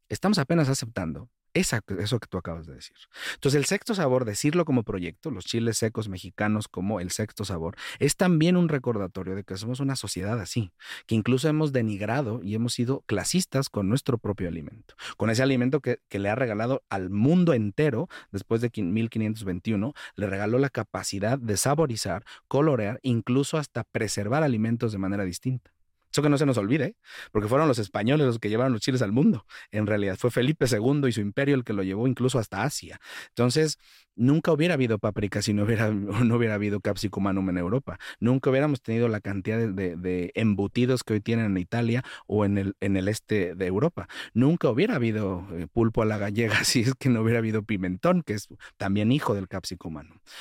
estamos 0.08 0.38
apenas 0.38 0.68
aceptando 0.68 1.28
Esa, 1.52 1.80
eso 1.98 2.20
que 2.20 2.28
tú 2.28 2.38
acabas 2.38 2.66
de 2.66 2.74
decir. 2.74 2.96
Entonces, 3.34 3.58
el 3.58 3.64
sexto 3.64 3.94
sabor, 3.94 4.24
decirlo 4.24 4.64
como 4.64 4.84
proyecto, 4.84 5.30
los 5.30 5.44
chiles 5.44 5.78
secos 5.78 6.08
mexicanos 6.08 6.68
como 6.68 7.00
el 7.00 7.10
sexto 7.10 7.44
sabor, 7.44 7.76
es 7.98 8.16
también 8.16 8.56
un 8.56 8.68
recordatorio 8.68 9.34
de 9.34 9.42
que 9.42 9.56
somos 9.56 9.80
una 9.80 9.96
sociedad 9.96 10.38
así, 10.40 10.72
que 11.06 11.16
incluso 11.16 11.48
hemos 11.48 11.72
denigrado 11.72 12.40
y 12.42 12.54
hemos 12.54 12.74
sido 12.74 13.00
clasistas 13.06 13.68
con 13.68 13.88
nuestro 13.88 14.18
propio 14.18 14.48
alimento, 14.48 14.94
con 15.16 15.28
ese 15.30 15.42
alimento 15.42 15.80
que, 15.80 15.98
que 16.08 16.20
le 16.20 16.28
ha 16.28 16.36
regalado 16.36 16.84
al 16.88 17.10
mundo 17.10 17.52
entero 17.52 18.08
después 18.30 18.60
de 18.60 18.70
1521, 18.74 19.92
le 20.14 20.26
regaló 20.26 20.58
la 20.58 20.70
capacidad 20.70 21.38
de 21.38 21.56
saborizar, 21.56 22.24
colorear, 22.48 23.00
incluso 23.02 23.58
hasta 23.58 23.84
preservar 23.84 24.42
alimentos 24.42 24.92
de 24.92 24.98
manera 24.98 25.24
distinta. 25.24 25.72
Eso 26.12 26.22
que 26.22 26.28
no 26.28 26.38
se 26.38 26.46
nos 26.46 26.58
olvide, 26.58 26.96
porque 27.30 27.48
fueron 27.48 27.68
los 27.68 27.78
españoles 27.78 28.26
los 28.26 28.38
que 28.38 28.48
llevaron 28.48 28.72
los 28.72 28.82
chiles 28.82 29.02
al 29.02 29.12
mundo. 29.12 29.46
En 29.70 29.86
realidad 29.86 30.16
fue 30.18 30.30
Felipe 30.30 30.66
II 30.70 31.06
y 31.08 31.12
su 31.12 31.20
imperio 31.20 31.54
el 31.54 31.64
que 31.64 31.72
lo 31.72 31.82
llevó 31.82 32.08
incluso 32.08 32.38
hasta 32.38 32.64
Asia. 32.64 33.00
Entonces, 33.28 33.78
nunca 34.16 34.52
hubiera 34.52 34.74
habido 34.74 34.98
paprika 34.98 35.40
si 35.42 35.52
no 35.54 35.64
hubiera, 35.64 35.90
no 35.90 36.36
hubiera 36.36 36.54
habido 36.54 36.80
capsicum 36.80 37.20
en 37.28 37.58
Europa. 37.58 37.98
Nunca 38.18 38.50
hubiéramos 38.50 38.82
tenido 38.82 39.08
la 39.08 39.20
cantidad 39.20 39.58
de, 39.58 40.32
embutidos 40.34 41.04
que 41.04 41.14
hoy 41.14 41.20
tienen 41.20 41.46
en 41.46 41.58
Italia 41.58 42.02
o 42.26 42.44
en 42.44 42.58
el, 42.58 42.74
en 42.80 42.96
el 42.96 43.08
este 43.08 43.54
de 43.54 43.66
Europa. 43.66 44.08
Nunca 44.34 44.68
hubiera 44.68 44.96
habido 44.96 45.46
eh, 45.52 45.66
pulpo 45.72 46.02
a 46.02 46.06
la 46.06 46.18
gallega 46.18 46.64
si 46.64 46.80
es 46.80 46.94
que 46.94 47.08
no 47.08 47.22
hubiera 47.22 47.38
habido 47.38 47.62
pimentón, 47.62 48.22
que 48.22 48.34
es 48.34 48.48
también 48.76 49.12
hijo 49.12 49.34
del 49.34 49.48
capsicum 49.48 50.00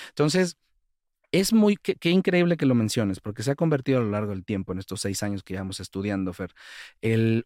Entonces, 0.10 0.58
es 1.32 1.54
muy, 1.54 1.76
qué, 1.78 2.10
increíble 2.10 2.58
que 2.58 2.66
lo 2.66 2.76
menciones, 2.76 3.20
porque 3.20 3.44
se 3.44 3.52
ha 3.52 3.56
convertido 3.56 4.00
a 4.00 4.02
lo 4.02 4.10
largo 4.10 4.32
del 4.32 4.44
tiempo, 4.44 4.74
en 4.74 4.80
estos 4.80 5.02
seis 5.02 5.22
años 5.22 5.44
que 5.44 5.54
llevamos 5.54 5.80
estudiando, 5.80 6.34
Fer, 6.34 6.54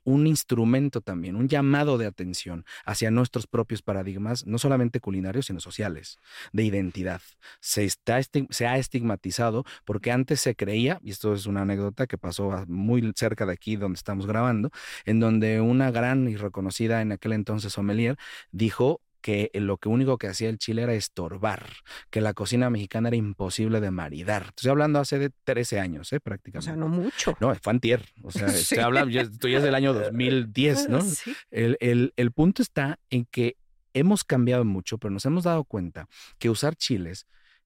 un 0.03 0.27
instrumento 0.27 1.01
también, 1.01 1.35
un 1.35 1.49
llamado 1.49 1.97
de 1.97 2.05
atención 2.05 2.65
hacia 2.85 3.11
nuestros 3.11 3.47
propios 3.47 3.81
paradigmas, 3.81 4.45
no 4.45 4.57
solamente 4.57 4.99
culinarios, 4.99 5.47
sino 5.47 5.59
sociales, 5.59 6.17
de 6.53 6.63
identidad. 6.63 7.21
Se, 7.59 7.83
está, 7.83 8.21
se 8.49 8.67
ha 8.67 8.77
estigmatizado 8.77 9.65
porque 9.85 10.11
antes 10.11 10.39
se 10.39 10.55
creía, 10.55 10.99
y 11.03 11.11
esto 11.11 11.33
es 11.33 11.45
una 11.45 11.63
anécdota 11.63 12.07
que 12.07 12.17
pasó 12.17 12.65
muy 12.67 13.11
cerca 13.15 13.45
de 13.45 13.53
aquí 13.53 13.75
donde 13.75 13.97
estamos 13.97 14.25
grabando, 14.27 14.69
en 15.05 15.19
donde 15.19 15.59
una 15.59 15.91
gran 15.91 16.29
y 16.29 16.37
reconocida 16.37 17.01
en 17.01 17.11
aquel 17.11 17.33
entonces 17.33 17.73
sommelier 17.73 18.17
dijo 18.51 19.01
que 19.23 19.49
lo 19.53 19.77
que 19.77 19.87
único 19.87 20.17
que 20.17 20.27
hacía 20.27 20.49
el 20.49 20.59
chile 20.59 20.83
era 20.83 20.93
estorbar, 20.93 21.65
que 22.11 22.19
la 22.19 22.33
cocina 22.33 22.69
mexicana 22.69 23.07
era 23.07 23.15
imposible 23.15 23.79
de 23.79 23.89
maridar. 23.89 24.47
Estoy 24.49 24.69
hablando 24.69 24.99
hace 24.99 25.17
de 25.17 25.31
13 25.45 25.79
años, 25.79 26.11
¿eh? 26.11 26.19
prácticamente. 26.19 26.69
O 26.69 26.73
sea, 26.73 26.75
no 26.75 26.89
mucho. 26.89 27.35
No, 27.39 27.55
fue 27.55 27.71
antier. 27.71 28.03
O 28.21 28.31
sea, 28.31 28.47
estoy 28.47 28.79
hablando, 28.79 29.17
esto 29.17 29.47
ya 29.47 29.57
es 29.57 29.63
del 29.63 29.75
año 29.75 29.93
2010, 29.93 30.89
¿no? 30.89 31.01
Sí. 31.01 31.33
El, 31.49 31.77
el, 31.79 32.13
el 32.17 32.31
punto 32.31 32.61
está 32.61 32.99
en 33.09 33.25
que 33.25 33.55
hemos 33.93 34.25
cambiado 34.25 34.65
mucho, 34.65 34.97
pero 34.97 35.11
nos 35.11 35.25
hemos 35.25 35.45
dado 35.45 35.63
cuenta 35.63 36.09
que 36.37 36.49
usar 36.49 36.75
chiles 36.75 37.25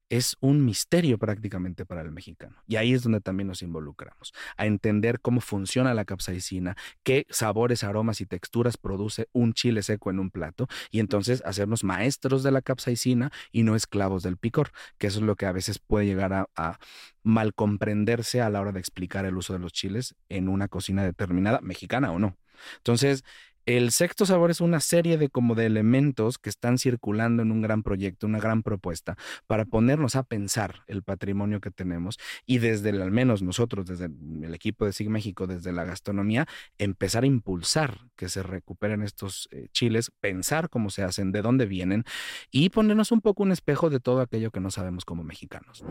es 0.10 0.38
un 0.40 0.64
misterio 0.64 1.18
prácticamente 1.18 1.86
para 1.86 2.02
el 2.02 2.12
mexicano. 2.12 2.58
Y 2.68 2.78
ahí 2.78 2.94
es 2.94 3.04
donde 3.04 3.22
también 3.22 3.48
nos 3.48 3.62
involucramos, 3.62 4.34
a 4.56 4.66
entender 4.66 5.20
cómo 5.20 5.42
funciona 5.42 5.94
la 5.94 6.06
capsaicina, 6.06 6.76
qué 7.04 7.26
sabores, 7.30 7.84
aromas 7.84 8.22
y 8.22 8.26
texturas 8.26 8.78
produce 8.78 9.28
un 9.34 9.54
chile 9.54 9.84
seco 9.84 10.10
en 10.10 10.20
un 10.20 10.32
plato, 10.32 10.68
y 10.92 11.00
entonces 11.00 11.44
hacernos 11.46 11.84
maestros 11.84 12.44
de 12.44 12.52
la 12.52 12.62
capsaicina 12.62 13.32
y 13.52 13.64
no 13.64 13.76
esclavos 13.76 14.24
del 14.24 14.38
picor, 14.38 14.72
que 14.98 15.08
eso 15.08 15.20
es 15.20 15.26
lo 15.26 15.36
que 15.36 15.46
a 15.46 15.52
veces 15.52 15.80
puede 15.80 16.06
llegar 16.06 16.34
a, 16.34 16.48
a 16.56 16.80
mal 17.24 17.54
comprenderse 17.54 18.42
a 18.42 18.50
la 18.50 18.62
hora 18.62 18.72
de 18.72 18.80
explicar 18.80 19.26
el 19.26 19.38
uso 19.38 19.54
de 19.54 19.60
los 19.60 19.74
chiles 19.74 20.16
en 20.30 20.48
una 20.48 20.68
cocina 20.68 21.04
determinada, 21.04 21.60
mexicana 21.62 22.12
o 22.12 22.20
no. 22.20 22.38
Entonces, 22.78 23.24
el 23.68 23.92
sexto 23.92 24.26
sabor 24.26 24.50
es 24.50 24.62
una 24.62 24.80
serie 24.80 25.18
de 25.18 25.28
como 25.28 25.54
de 25.54 25.66
elementos 25.66 26.38
que 26.38 26.50
están 26.50 26.78
circulando 26.78 27.44
en 27.44 27.52
un 27.52 27.62
gran 27.62 27.84
proyecto, 27.84 28.26
una 28.26 28.40
gran 28.40 28.64
propuesta, 28.64 29.18
para 29.46 29.66
ponernos 29.66 30.16
a 30.16 30.24
pensar 30.24 30.84
el 30.88 31.04
patrimonio 31.04 31.60
que 31.60 31.70
tenemos 31.70 32.18
y 32.46 32.60
desde 32.60 32.90
al 32.92 33.12
menos 33.12 33.42
nosotros, 33.42 33.86
desde 33.86 34.06
el 34.06 34.54
equipo 34.54 34.86
de 34.86 34.94
SIG 34.94 35.10
México, 35.10 35.48
desde 35.48 35.74
la 35.74 35.84
gastronomía, 35.84 36.48
empezar 36.78 37.24
a 37.24 37.28
impulsar 37.28 38.08
que 38.16 38.30
se 38.30 38.42
recuperen 38.42 39.04
estos 39.04 39.50
eh, 39.52 39.68
chiles, 39.74 40.12
pensar 40.22 40.70
cómo 40.70 40.90
se 40.90 41.04
hacen, 41.04 41.34
de 41.34 41.42
dónde 41.42 41.66
vienen 41.66 42.06
y 42.50 42.70
ponernos 42.70 43.12
un 43.12 43.20
poco 43.20 43.44
un 43.44 43.52
espejo 43.52 43.90
de 43.90 44.00
todo 44.00 44.22
aquello 44.22 44.50
que 44.50 44.62
no 44.62 44.72
sabemos 44.72 45.04
como 45.04 45.26
mexicanos. 45.26 45.84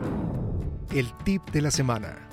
El 0.91 1.13
tip 1.23 1.43
de 1.51 1.61
la 1.61 1.69
semana 1.69 2.27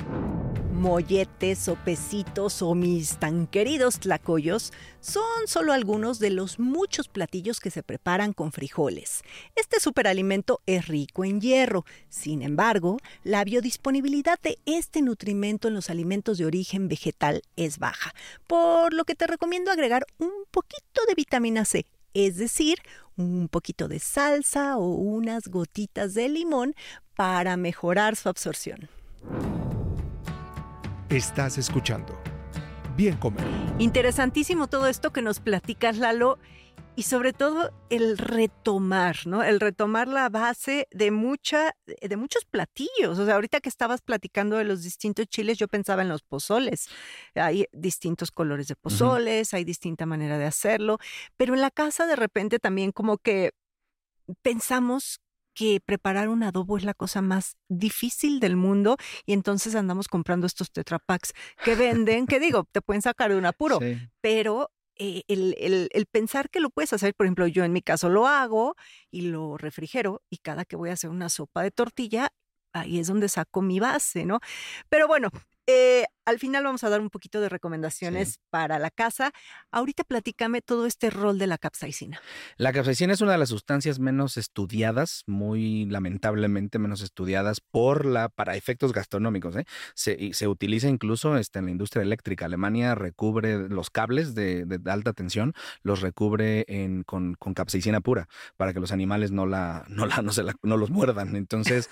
molletes 0.74 1.68
o 1.68 1.76
pesitos 1.76 2.60
o 2.60 2.74
mis 2.74 3.18
tan 3.18 3.46
queridos 3.46 4.00
tlacoyos 4.00 4.72
son 5.00 5.46
solo 5.46 5.72
algunos 5.72 6.18
de 6.18 6.30
los 6.30 6.58
muchos 6.58 7.08
platillos 7.08 7.60
que 7.60 7.70
se 7.70 7.82
preparan 7.82 8.32
con 8.32 8.52
frijoles. 8.52 9.22
Este 9.54 9.80
superalimento 9.80 10.60
es 10.66 10.88
rico 10.88 11.24
en 11.24 11.40
hierro. 11.40 11.84
Sin 12.08 12.42
embargo, 12.42 12.98
la 13.22 13.44
biodisponibilidad 13.44 14.38
de 14.40 14.58
este 14.66 15.00
nutrimento 15.00 15.68
en 15.68 15.74
los 15.74 15.90
alimentos 15.90 16.38
de 16.38 16.46
origen 16.46 16.88
vegetal 16.88 17.42
es 17.56 17.78
baja, 17.78 18.12
por 18.46 18.92
lo 18.92 19.04
que 19.04 19.14
te 19.14 19.26
recomiendo 19.26 19.70
agregar 19.70 20.06
un 20.18 20.32
poquito 20.50 21.00
de 21.08 21.14
vitamina 21.14 21.64
C, 21.64 21.86
es 22.12 22.36
decir, 22.36 22.78
un 23.16 23.48
poquito 23.48 23.88
de 23.88 24.00
salsa 24.00 24.76
o 24.76 24.88
unas 24.88 25.48
gotitas 25.48 26.14
de 26.14 26.28
limón 26.28 26.74
para 27.14 27.56
mejorar 27.56 28.16
su 28.16 28.28
absorción. 28.28 28.88
Estás 31.14 31.58
escuchando. 31.58 32.20
Bien 32.96 33.16
comer. 33.16 33.44
Interesantísimo 33.78 34.66
todo 34.66 34.88
esto 34.88 35.12
que 35.12 35.22
nos 35.22 35.38
platicas, 35.38 35.96
Lalo. 35.98 36.40
Y 36.96 37.04
sobre 37.04 37.32
todo 37.32 37.72
el 37.88 38.18
retomar, 38.18 39.18
¿no? 39.24 39.44
El 39.44 39.60
retomar 39.60 40.08
la 40.08 40.28
base 40.28 40.88
de 40.90 41.12
mucha, 41.12 41.76
de 41.86 42.16
muchos 42.16 42.44
platillos. 42.44 43.16
O 43.20 43.26
sea, 43.26 43.36
ahorita 43.36 43.60
que 43.60 43.68
estabas 43.68 44.00
platicando 44.00 44.56
de 44.56 44.64
los 44.64 44.82
distintos 44.82 45.28
chiles, 45.28 45.56
yo 45.56 45.68
pensaba 45.68 46.02
en 46.02 46.08
los 46.08 46.22
pozoles. 46.22 46.88
Hay 47.36 47.66
distintos 47.70 48.32
colores 48.32 48.66
de 48.66 48.74
pozoles, 48.74 49.54
hay 49.54 49.62
distinta 49.62 50.06
manera 50.06 50.36
de 50.36 50.46
hacerlo. 50.46 50.98
Pero 51.36 51.54
en 51.54 51.60
la 51.60 51.70
casa 51.70 52.08
de 52.08 52.16
repente 52.16 52.58
también 52.58 52.90
como 52.90 53.18
que 53.18 53.52
pensamos 54.42 55.20
que 55.54 55.80
preparar 55.84 56.28
un 56.28 56.42
adobo 56.42 56.76
es 56.76 56.84
la 56.84 56.94
cosa 56.94 57.22
más 57.22 57.56
difícil 57.68 58.40
del 58.40 58.56
mundo 58.56 58.96
y 59.26 59.32
entonces 59.32 59.74
andamos 59.74 60.08
comprando 60.08 60.46
estos 60.46 60.70
tetrapacks 60.70 61.32
que 61.64 61.74
venden, 61.74 62.26
que 62.26 62.40
digo, 62.40 62.64
te 62.70 62.82
pueden 62.82 63.02
sacar 63.02 63.30
de 63.30 63.36
un 63.36 63.46
apuro, 63.46 63.78
pero 64.20 64.70
eh, 64.96 65.22
el, 65.28 65.56
el, 65.92 66.06
pensar 66.06 66.50
que 66.50 66.60
lo 66.60 66.70
puedes 66.70 66.92
hacer, 66.92 67.14
por 67.14 67.26
ejemplo, 67.26 67.46
yo 67.46 67.64
en 67.64 67.72
mi 67.72 67.82
caso 67.82 68.08
lo 68.08 68.26
hago 68.26 68.76
y 69.10 69.22
lo 69.22 69.56
refrigero 69.56 70.22
y 70.30 70.38
cada 70.38 70.64
que 70.64 70.76
voy 70.76 70.90
a 70.90 70.92
hacer 70.92 71.10
una 71.10 71.28
sopa 71.28 71.62
de 71.62 71.70
tortilla, 71.70 72.32
ahí 72.72 72.98
es 72.98 73.08
donde 73.08 73.28
saco 73.28 73.62
mi 73.62 73.80
base, 73.80 74.24
¿no? 74.24 74.40
Pero 74.88 75.08
bueno, 75.08 75.30
eh, 75.66 76.04
al 76.26 76.38
final 76.38 76.64
vamos 76.64 76.84
a 76.84 76.88
dar 76.88 77.00
un 77.00 77.10
poquito 77.10 77.40
de 77.40 77.48
recomendaciones 77.48 78.38
para 78.50 78.78
la 78.78 78.90
casa. 78.90 79.32
Ahorita 79.70 80.04
platícame 80.04 80.62
todo 80.62 80.86
este 80.86 81.10
rol 81.10 81.38
de 81.38 81.46
la 81.46 81.58
capsaicina. 81.58 82.20
La 82.56 82.72
capsaicina 82.72 83.12
es 83.12 83.20
una 83.20 83.32
de 83.32 83.38
las 83.38 83.50
sustancias 83.50 83.98
menos 83.98 84.36
estudiadas, 84.36 85.22
muy 85.26 85.84
lamentablemente 85.86 86.78
menos 86.78 87.02
estudiadas 87.02 87.60
por 87.60 88.06
la, 88.06 88.28
para 88.28 88.56
efectos 88.56 88.92
gastronómicos. 88.92 89.56
¿eh? 89.56 89.66
Se, 89.94 90.32
se, 90.32 90.48
utiliza 90.48 90.88
incluso 90.88 91.36
este, 91.36 91.58
en 91.58 91.66
la 91.66 91.70
industria 91.72 92.02
eléctrica. 92.02 92.46
Alemania 92.46 92.94
recubre 92.94 93.68
los 93.68 93.90
cables 93.90 94.34
de, 94.34 94.64
de 94.64 94.90
alta 94.90 95.12
tensión, 95.12 95.52
los 95.82 96.00
recubre 96.00 96.64
en, 96.68 97.02
con, 97.02 97.34
con, 97.34 97.54
capsaicina 97.54 98.00
pura 98.00 98.28
para 98.56 98.72
que 98.72 98.80
los 98.80 98.92
animales 98.92 99.30
no, 99.30 99.46
la, 99.46 99.84
no, 99.88 100.06
la, 100.06 100.22
no, 100.22 100.32
se 100.32 100.42
la, 100.42 100.54
no 100.62 100.76
los 100.76 100.90
muerdan. 100.90 101.36
Entonces, 101.36 101.90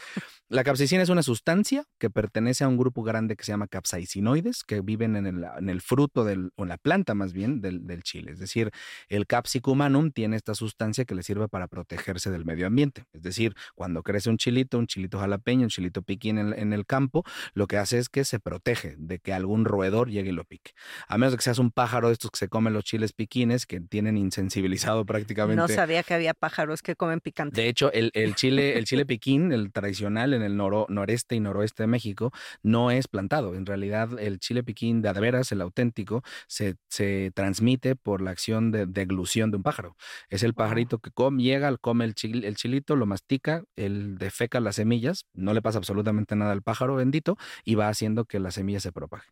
la 0.53 0.65
capsaicina 0.65 1.03
es 1.03 1.09
una 1.09 1.23
sustancia 1.23 1.85
que 1.99 2.11
pertenece 2.11 2.63
a 2.63 2.69
un 2.69 2.77
grupo 2.77 3.03
grande 3.03 3.37
que 3.37 3.45
se 3.45 3.53
llama 3.53 3.69
capsaicina 3.69 4.33
que 4.67 4.81
viven 4.83 5.17
en 5.17 5.27
el, 5.27 5.45
en 5.59 5.71
el 5.71 5.81
fruto 5.81 6.25
del, 6.25 6.53
o 6.57 6.65
en 6.65 6.69
la 6.69 6.77
planta 6.77 7.15
más 7.15 7.33
bien 7.33 7.61
del, 7.63 7.87
del, 7.87 8.03
chile. 8.03 8.33
Es 8.33 8.39
decir, 8.39 8.71
el 9.09 9.27
capsicum 9.27 9.73
humanum 9.73 10.11
tiene 10.11 10.37
esta 10.37 10.55
sustancia 10.55 11.07
que 11.07 11.15
le 11.15 11.23
sirve 11.23 11.49
para 11.49 11.69
protegerse 11.69 12.31
del 12.31 12.45
medio 12.45 12.67
ambiente. 12.67 13.05
Es 13.15 13.23
decir, 13.23 13.55
cuando 13.75 14.03
crece 14.03 14.29
un 14.29 14.37
chilito, 14.37 14.79
un 14.79 14.87
chilito 14.87 15.19
jalapeño, 15.19 15.63
un 15.63 15.69
chilito 15.71 16.03
piquín 16.03 16.37
en, 16.37 16.53
en 16.53 16.75
el 16.75 16.85
campo, 16.85 17.25
lo 17.55 17.67
que 17.67 17.79
hace 17.79 17.99
es 17.99 18.11
que 18.11 18.25
se 18.25 18.39
protege 18.39 18.95
de 18.99 19.19
que 19.19 19.33
algún 19.33 19.65
roedor 19.65 20.11
llegue 20.11 20.29
y 20.29 20.33
lo 20.33 20.45
pique. 20.45 20.73
A 21.09 21.17
menos 21.17 21.33
de 21.33 21.39
que 21.39 21.45
seas 21.45 21.59
un 21.59 21.71
pájaro 21.71 22.09
de 22.09 22.13
estos 22.13 22.31
que 22.31 22.39
se 22.39 22.49
comen 22.49 22.75
los 22.75 22.85
chiles 22.85 23.15
piquines, 23.15 23.65
que 23.65 23.81
tienen 23.81 24.19
insensibilizado 24.19 25.07
prácticamente. 25.07 25.57
No 25.57 25.69
sabía 25.69 26.03
que 26.03 26.13
había 26.13 26.35
pájaros 26.35 26.83
que 26.83 26.95
comen 26.95 27.21
picante. 27.21 27.59
De 27.59 27.69
hecho, 27.69 27.91
el, 27.93 28.11
el 28.13 28.35
chile, 28.35 28.77
el 28.77 28.85
chile 28.85 29.07
piquín, 29.07 29.53
el 29.53 29.73
tradicional, 29.73 30.35
en 30.35 30.42
el 30.43 30.57
noreste 30.57 31.35
y 31.35 31.41
noroeste 31.41 31.85
de 31.85 31.87
México 31.87 32.33
no 32.63 32.91
es 32.91 33.09
plantado. 33.09 33.55
En 33.55 33.67
realidad, 33.67 34.19
el 34.19 34.39
chile 34.39 34.63
piquín 34.63 35.03
de 35.03 35.09
adeveras, 35.09 35.53
el 35.53 35.61
auténtico, 35.61 36.23
se, 36.47 36.77
se 36.89 37.33
transmite 37.35 37.97
por 37.97 38.21
la 38.21 38.31
acción 38.31 38.71
de 38.71 38.87
deglución 38.87 39.51
de 39.51 39.57
un 39.59 39.63
pájaro. 39.63 39.97
Es 40.29 40.43
el 40.43 40.55
pajarito 40.55 40.99
que 40.99 41.11
come, 41.11 41.43
llega, 41.43 41.77
come 41.79 42.05
el, 42.05 42.15
el 42.45 42.57
chilito, 42.57 42.97
lo 42.97 43.07
mastica, 43.07 43.65
él 43.77 44.19
defeca 44.19 44.61
las 44.61 44.77
semillas, 44.77 45.27
no 45.33 45.55
le 45.55 45.63
pasa 45.63 45.79
absolutamente 45.79 46.37
nada 46.37 46.53
al 46.53 46.63
pájaro 46.63 46.97
bendito 46.97 47.37
y 47.65 47.75
va 47.75 47.89
haciendo 47.89 48.25
que 48.25 48.41
la 48.41 48.51
semilla 48.51 48.81
se 48.81 48.93
propague. 48.93 49.25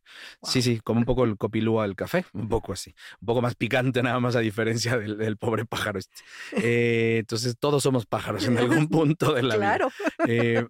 Sí, 0.42 0.62
sí, 0.62 0.80
como 0.80 1.00
un 1.00 1.06
poco 1.06 1.24
el 1.24 1.36
copilúa 1.36 1.84
del 1.84 1.96
café, 1.96 2.24
un 2.32 2.48
poco 2.48 2.72
así, 2.72 2.94
un 3.20 3.26
poco 3.26 3.42
más 3.42 3.54
picante 3.54 4.02
nada 4.02 4.20
más 4.20 4.36
a 4.36 4.40
diferencia 4.40 4.96
del, 4.98 5.36
pobre 5.36 5.64
pájaro 5.64 5.98
este. 5.98 6.22
Eh, 6.70 7.18
entonces 7.20 7.56
todos 7.58 7.82
somos 7.82 8.06
pájaros 8.06 8.46
en 8.46 8.58
algún 8.58 8.88
punto 8.88 9.32
de 9.32 9.42
la 9.42 9.56
claro. 9.56 9.88
vida. 10.26 10.26
Eh, 10.28 10.66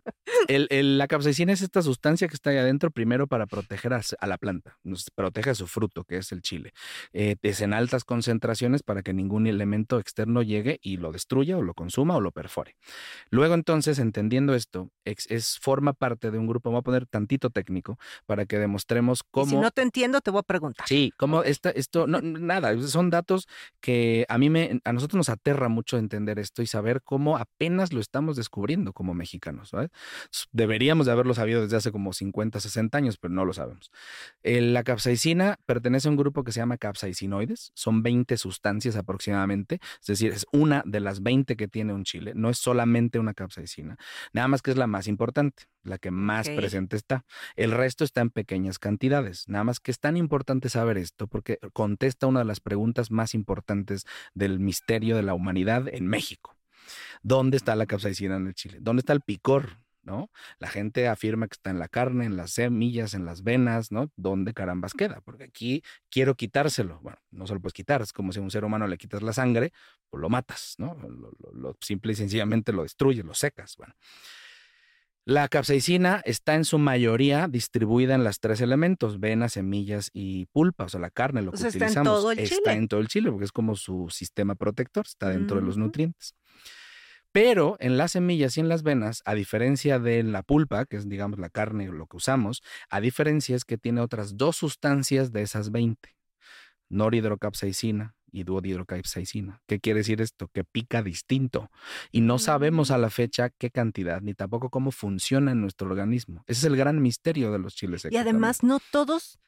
la 0.48 1.08
capsaicina 1.08 1.52
es 1.52 1.62
esta 1.62 1.82
sustancia 1.82 2.28
que 2.28 2.34
está 2.34 2.50
ahí 2.50 2.56
adentro 2.56 2.90
primero 2.90 3.26
para 3.26 3.46
proteger 3.46 3.92
a, 3.92 4.26
la 4.26 4.38
planta, 4.38 4.78
nos 4.82 5.10
protege 5.10 5.50
a 5.50 5.54
su 5.54 5.66
fruto, 5.66 6.04
que 6.04 6.18
es 6.18 6.32
el 6.32 6.42
chile. 6.42 6.72
Eh, 7.12 7.36
es 7.42 7.60
en 7.60 7.72
altas 7.72 8.04
concentraciones 8.04 8.82
para 8.82 9.02
que 9.02 9.12
ningún 9.12 9.46
elemento 9.46 9.98
externo 9.98 10.42
llegue 10.42 10.78
y 10.82 10.96
lo 10.96 11.12
destruya 11.12 11.56
o 11.56 11.62
lo 11.62 11.74
consuma 11.74 12.16
o 12.16 12.20
lo 12.20 12.32
perfore. 12.32 12.76
Luego 13.30 13.54
entonces, 13.54 13.98
entendiendo 13.98 14.54
esto, 14.54 14.90
es, 15.04 15.58
forma 15.60 15.92
parte 15.92 16.30
de 16.30 16.38
un 16.38 16.46
grupo, 16.46 16.70
voy 16.70 16.80
a 16.80 16.82
poner 16.82 17.06
tantito 17.06 17.50
técnico 17.50 17.98
para 18.26 18.46
que 18.46 18.58
demostremos 18.58 19.22
cómo... 19.22 19.50
si 19.50 19.56
no 19.56 19.70
te 19.70 19.82
entiendo, 19.82 20.20
te 20.20 20.30
voy 20.30 20.40
a 20.40 20.42
preguntar. 20.42 20.86
Sí, 20.86 21.12
cómo 21.16 21.42
esta, 21.42 21.70
esto, 21.70 22.06
no, 22.06 22.20
nada, 22.20 22.78
son 22.82 23.10
datos 23.10 23.48
que 23.80 24.26
a 24.28 24.38
mí 24.38 24.50
me, 24.50 24.80
a 24.84 24.92
nosotros 24.92 25.16
nos 25.16 25.28
aterra 25.28 25.68
mucho 25.68 25.98
entender 25.98 26.38
esto 26.38 26.62
y 26.62 26.66
saber 26.66 27.02
cómo 27.02 27.36
apenas 27.36 27.92
lo 27.92 28.00
estamos 28.00 28.36
descubriendo 28.36 28.92
como 28.92 29.14
mexicanos. 29.14 29.72
Deberíamos 30.52 31.06
de 31.06 31.12
haberlo 31.12 31.34
sabido 31.34 31.62
desde 31.62 31.76
hace 31.76 31.92
como 31.92 32.12
50, 32.12 32.60
60 32.60 32.96
años, 32.98 33.16
pero 33.18 33.32
no 33.32 33.44
lo 33.44 33.52
sabemos. 33.52 33.90
la 34.42 34.82
capsaicina 34.84 35.58
pertenece 35.66 36.08
a 36.08 36.10
un 36.10 36.16
grupo 36.16 36.44
que 36.44 36.52
se 36.52 36.60
llama 36.60 36.76
capsaicinoides, 36.78 37.72
son 37.74 38.02
20 38.02 38.36
sustancias 38.36 38.96
aproximadamente, 38.96 39.80
es 40.00 40.06
decir, 40.06 40.32
es 40.32 40.46
una 40.52 40.82
de 40.86 41.00
las 41.00 41.22
20 41.22 41.56
que 41.56 41.68
tiene 41.68 41.92
un 41.92 42.04
chile, 42.04 42.32
no 42.34 42.50
es 42.50 42.58
solamente 42.58 43.18
una 43.18 43.34
capsaicina, 43.34 43.96
nada 44.32 44.48
más 44.48 44.62
que 44.62 44.70
es 44.70 44.76
la 44.76 44.86
más 44.86 45.06
importante, 45.06 45.64
la 45.82 45.98
que 45.98 46.10
más 46.10 46.48
presente 46.48 46.96
está. 46.96 47.24
El 47.56 47.72
resto 47.72 48.04
está 48.04 48.20
en 48.20 48.30
pequeñas 48.30 48.78
cantidades, 48.78 49.48
nada 49.48 49.64
más 49.64 49.80
que 49.80 49.90
es 49.90 49.98
tan 49.98 50.16
importante 50.16 50.68
saber 50.68 50.98
esto 50.98 51.26
porque 51.26 51.58
contesta 51.72 52.26
una 52.26 52.40
de 52.40 52.44
las 52.46 52.60
preguntas 52.60 53.10
más 53.10 53.34
importantes 53.34 54.04
del 54.34 54.58
misterio 54.58 55.16
de 55.16 55.22
la 55.22 55.34
humanidad 55.34 55.88
en 55.88 56.06
México. 56.06 56.56
¿Dónde 57.22 57.56
está 57.56 57.76
la 57.76 57.86
capsaicina 57.86 58.36
en 58.36 58.48
el 58.48 58.54
chile? 58.54 58.78
¿Dónde 58.80 59.00
está 59.00 59.12
el 59.12 59.20
picor? 59.20 59.78
¿No? 60.02 60.30
La 60.58 60.68
gente 60.68 61.08
afirma 61.08 61.46
que 61.48 61.54
está 61.54 61.70
en 61.70 61.78
la 61.78 61.88
carne, 61.88 62.24
en 62.24 62.36
las 62.36 62.52
semillas, 62.52 63.14
en 63.14 63.24
las 63.24 63.42
venas, 63.42 63.92
¿no? 63.92 64.10
¿Dónde 64.16 64.54
carambas 64.54 64.94
queda? 64.94 65.20
Porque 65.24 65.44
aquí 65.44 65.82
quiero 66.10 66.34
quitárselo. 66.34 67.00
Bueno, 67.02 67.18
no 67.30 67.46
se 67.46 67.54
lo 67.54 67.60
puedes 67.60 67.74
quitar, 67.74 68.02
es 68.02 68.12
como 68.12 68.32
si 68.32 68.38
a 68.38 68.42
un 68.42 68.50
ser 68.50 68.64
humano 68.64 68.86
le 68.86 68.98
quitas 68.98 69.22
la 69.22 69.32
sangre, 69.32 69.72
pues 70.08 70.20
lo 70.20 70.28
matas, 70.28 70.74
¿no? 70.78 70.96
Lo, 71.52 71.76
simple 71.80 72.12
y 72.12 72.16
sencillamente 72.16 72.72
lo 72.72 72.82
destruyes, 72.82 73.24
lo 73.24 73.34
secas. 73.34 73.76
Bueno. 73.76 73.94
La 75.26 75.48
capsaicina 75.48 76.22
está 76.24 76.54
en 76.54 76.64
su 76.64 76.78
mayoría 76.78 77.46
distribuida 77.46 78.14
en 78.14 78.24
los 78.24 78.40
tres 78.40 78.60
elementos, 78.62 79.20
venas, 79.20 79.52
semillas 79.52 80.10
y 80.12 80.46
pulpa, 80.46 80.84
o 80.84 80.88
sea, 80.88 80.98
la 80.98 81.10
carne, 81.10 81.42
lo 81.42 81.52
que 81.52 81.58
utilizamos. 81.58 81.88
Está 81.88 82.00
en 82.00 82.04
todo 82.04 82.32
el 82.32 82.38
chile. 82.38 82.56
Está 82.56 82.72
en 82.72 82.88
todo 82.88 83.00
el 83.00 83.08
chile, 83.08 83.30
porque 83.30 83.44
es 83.44 83.52
como 83.52 83.76
su 83.76 84.08
sistema 84.10 84.54
protector, 84.54 85.06
está 85.06 85.28
dentro 85.28 85.60
de 85.60 85.62
los 85.62 85.76
nutrientes. 85.76 86.34
Pero 87.32 87.76
en 87.78 87.96
las 87.96 88.12
semillas 88.12 88.56
y 88.56 88.60
en 88.60 88.68
las 88.68 88.82
venas, 88.82 89.22
a 89.24 89.34
diferencia 89.34 89.98
de 89.98 90.22
la 90.22 90.42
pulpa, 90.42 90.86
que 90.86 90.96
es 90.96 91.08
digamos 91.08 91.38
la 91.38 91.48
carne 91.48 91.88
o 91.88 91.92
lo 91.92 92.06
que 92.06 92.16
usamos, 92.16 92.62
a 92.88 93.00
diferencia 93.00 93.54
es 93.54 93.64
que 93.64 93.78
tiene 93.78 94.00
otras 94.00 94.36
dos 94.36 94.56
sustancias 94.56 95.32
de 95.32 95.42
esas 95.42 95.70
20, 95.70 96.16
noridrocapsaicina 96.88 98.14
y 98.32 98.44
duodihidrocapsaicina. 98.44 99.62
¿Qué 99.66 99.80
quiere 99.80 100.00
decir 100.00 100.20
esto? 100.20 100.48
Que 100.48 100.64
pica 100.64 101.02
distinto 101.02 101.70
y 102.10 102.20
no 102.20 102.38
sabemos 102.38 102.90
a 102.90 102.98
mm. 102.98 103.00
la 103.00 103.10
fecha 103.10 103.50
qué 103.50 103.70
cantidad 103.70 104.20
ni 104.20 104.34
tampoco 104.34 104.70
cómo 104.70 104.90
funciona 104.90 105.52
en 105.52 105.60
nuestro 105.60 105.88
organismo. 105.88 106.44
Ese 106.46 106.60
es 106.60 106.64
el 106.64 106.76
gran 106.76 107.00
misterio 107.00 107.52
de 107.52 107.58
los 107.58 107.74
chiles 107.74 108.02
secos. 108.02 108.14
Y 108.14 108.18
además 108.18 108.62
no 108.62 108.80
todos 108.90 109.38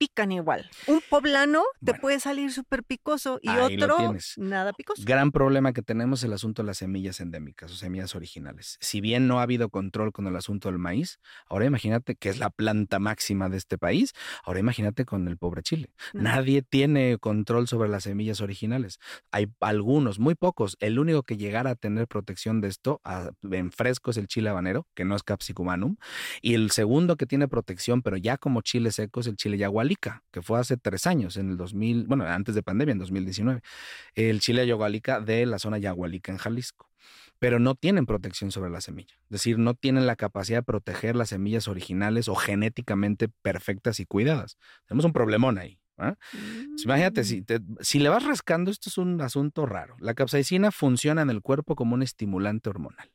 pican 0.00 0.32
igual. 0.32 0.70
Un 0.86 1.02
poblano 1.10 1.62
te 1.84 1.92
puede 1.92 2.20
salir 2.20 2.50
súper 2.50 2.84
picoso 2.84 3.38
y 3.42 3.50
otro 3.50 4.14
nada 4.38 4.72
picoso. 4.72 5.02
Gran 5.04 5.30
problema 5.30 5.74
que 5.74 5.82
tenemos 5.82 6.24
el 6.24 6.32
asunto 6.32 6.62
de 6.62 6.68
las 6.68 6.78
semillas 6.78 7.20
endémicas 7.20 7.70
o 7.70 7.76
semillas 7.76 8.14
originales. 8.14 8.78
Si 8.80 9.02
bien 9.02 9.28
no 9.28 9.40
ha 9.40 9.42
habido 9.42 9.68
control 9.68 10.10
con 10.12 10.26
el 10.26 10.36
asunto 10.36 10.70
del 10.70 10.78
maíz, 10.78 11.20
ahora 11.50 11.66
imagínate 11.66 12.16
que 12.16 12.30
es 12.30 12.38
la 12.38 12.48
planta 12.48 12.98
máxima 12.98 13.50
de 13.50 13.58
este 13.58 13.76
país, 13.76 14.14
ahora 14.42 14.60
imagínate 14.60 15.04
con 15.04 15.28
el 15.28 15.36
pobre 15.36 15.62
Chile. 15.62 15.90
Nadie 16.14 16.62
tiene 16.62 17.18
control 17.18 17.68
sobre 17.68 17.90
las 17.90 18.04
semillas 18.04 18.40
originales. 18.40 19.00
Hay 19.30 19.48
algunos, 19.60 20.18
muy 20.18 20.34
pocos. 20.34 20.78
El 20.80 20.98
único 20.98 21.24
que 21.24 21.36
llegara 21.36 21.72
a 21.72 21.74
tener 21.74 22.08
protección 22.08 22.62
de 22.62 22.68
esto 22.68 23.02
en 23.42 23.70
fresco 23.70 24.12
es 24.12 24.16
el 24.16 24.28
chile 24.28 24.48
habanero, 24.48 24.86
que 24.94 25.04
no 25.04 25.14
es 25.14 25.22
capsicum 25.22 25.68
anum, 25.68 25.96
y 26.40 26.54
el 26.54 26.70
segundo 26.70 27.18
que 27.18 27.26
tiene 27.26 27.48
protección, 27.48 28.00
pero 28.00 28.16
ya 28.16 28.38
como 28.38 28.62
chile 28.62 28.92
seco, 28.92 29.20
es 29.20 29.26
el 29.26 29.36
chile 29.36 29.58
yagual 29.58 29.89
que 29.96 30.42
fue 30.42 30.58
hace 30.58 30.76
tres 30.76 31.06
años, 31.06 31.36
en 31.36 31.50
el 31.50 31.56
2000, 31.56 32.06
bueno, 32.06 32.24
antes 32.24 32.54
de 32.54 32.62
pandemia, 32.62 32.92
en 32.92 32.98
2019. 32.98 33.62
El 34.14 34.40
chile 34.40 34.62
ayahualica 34.62 35.20
de 35.20 35.46
la 35.46 35.58
zona 35.58 35.78
yagualica 35.78 36.32
en 36.32 36.38
Jalisco 36.38 36.90
pero 37.40 37.58
no 37.58 37.74
tienen 37.74 38.04
protección 38.04 38.52
sobre 38.52 38.70
la 38.70 38.82
semilla. 38.82 39.14
Es 39.24 39.30
decir, 39.30 39.58
no 39.58 39.74
tienen 39.74 40.06
la 40.06 40.14
capacidad 40.14 40.58
de 40.58 40.62
proteger 40.62 41.16
las 41.16 41.30
semillas 41.30 41.68
originales 41.68 42.28
o 42.28 42.34
genéticamente 42.34 43.28
perfectas 43.28 43.98
y 43.98 44.04
cuidadas. 44.04 44.58
Tenemos 44.86 45.06
un 45.06 45.14
problemón 45.14 45.58
ahí. 45.58 45.80
¿ah? 45.96 46.16
Imagínate, 46.84 47.24
si, 47.24 47.40
mm. 47.40 47.78
si 47.80 47.98
le 47.98 48.10
vas 48.10 48.24
rascando, 48.24 48.70
esto 48.70 48.90
es 48.90 48.98
un 48.98 49.20
asunto 49.22 49.64
raro. 49.64 49.96
La 50.00 50.12
capsaicina 50.12 50.70
funciona 50.70 51.22
en 51.22 51.30
el 51.30 51.40
cuerpo 51.40 51.76
como 51.76 51.94
un 51.94 52.02
estimulante 52.02 52.68
hormonal. 52.68 53.10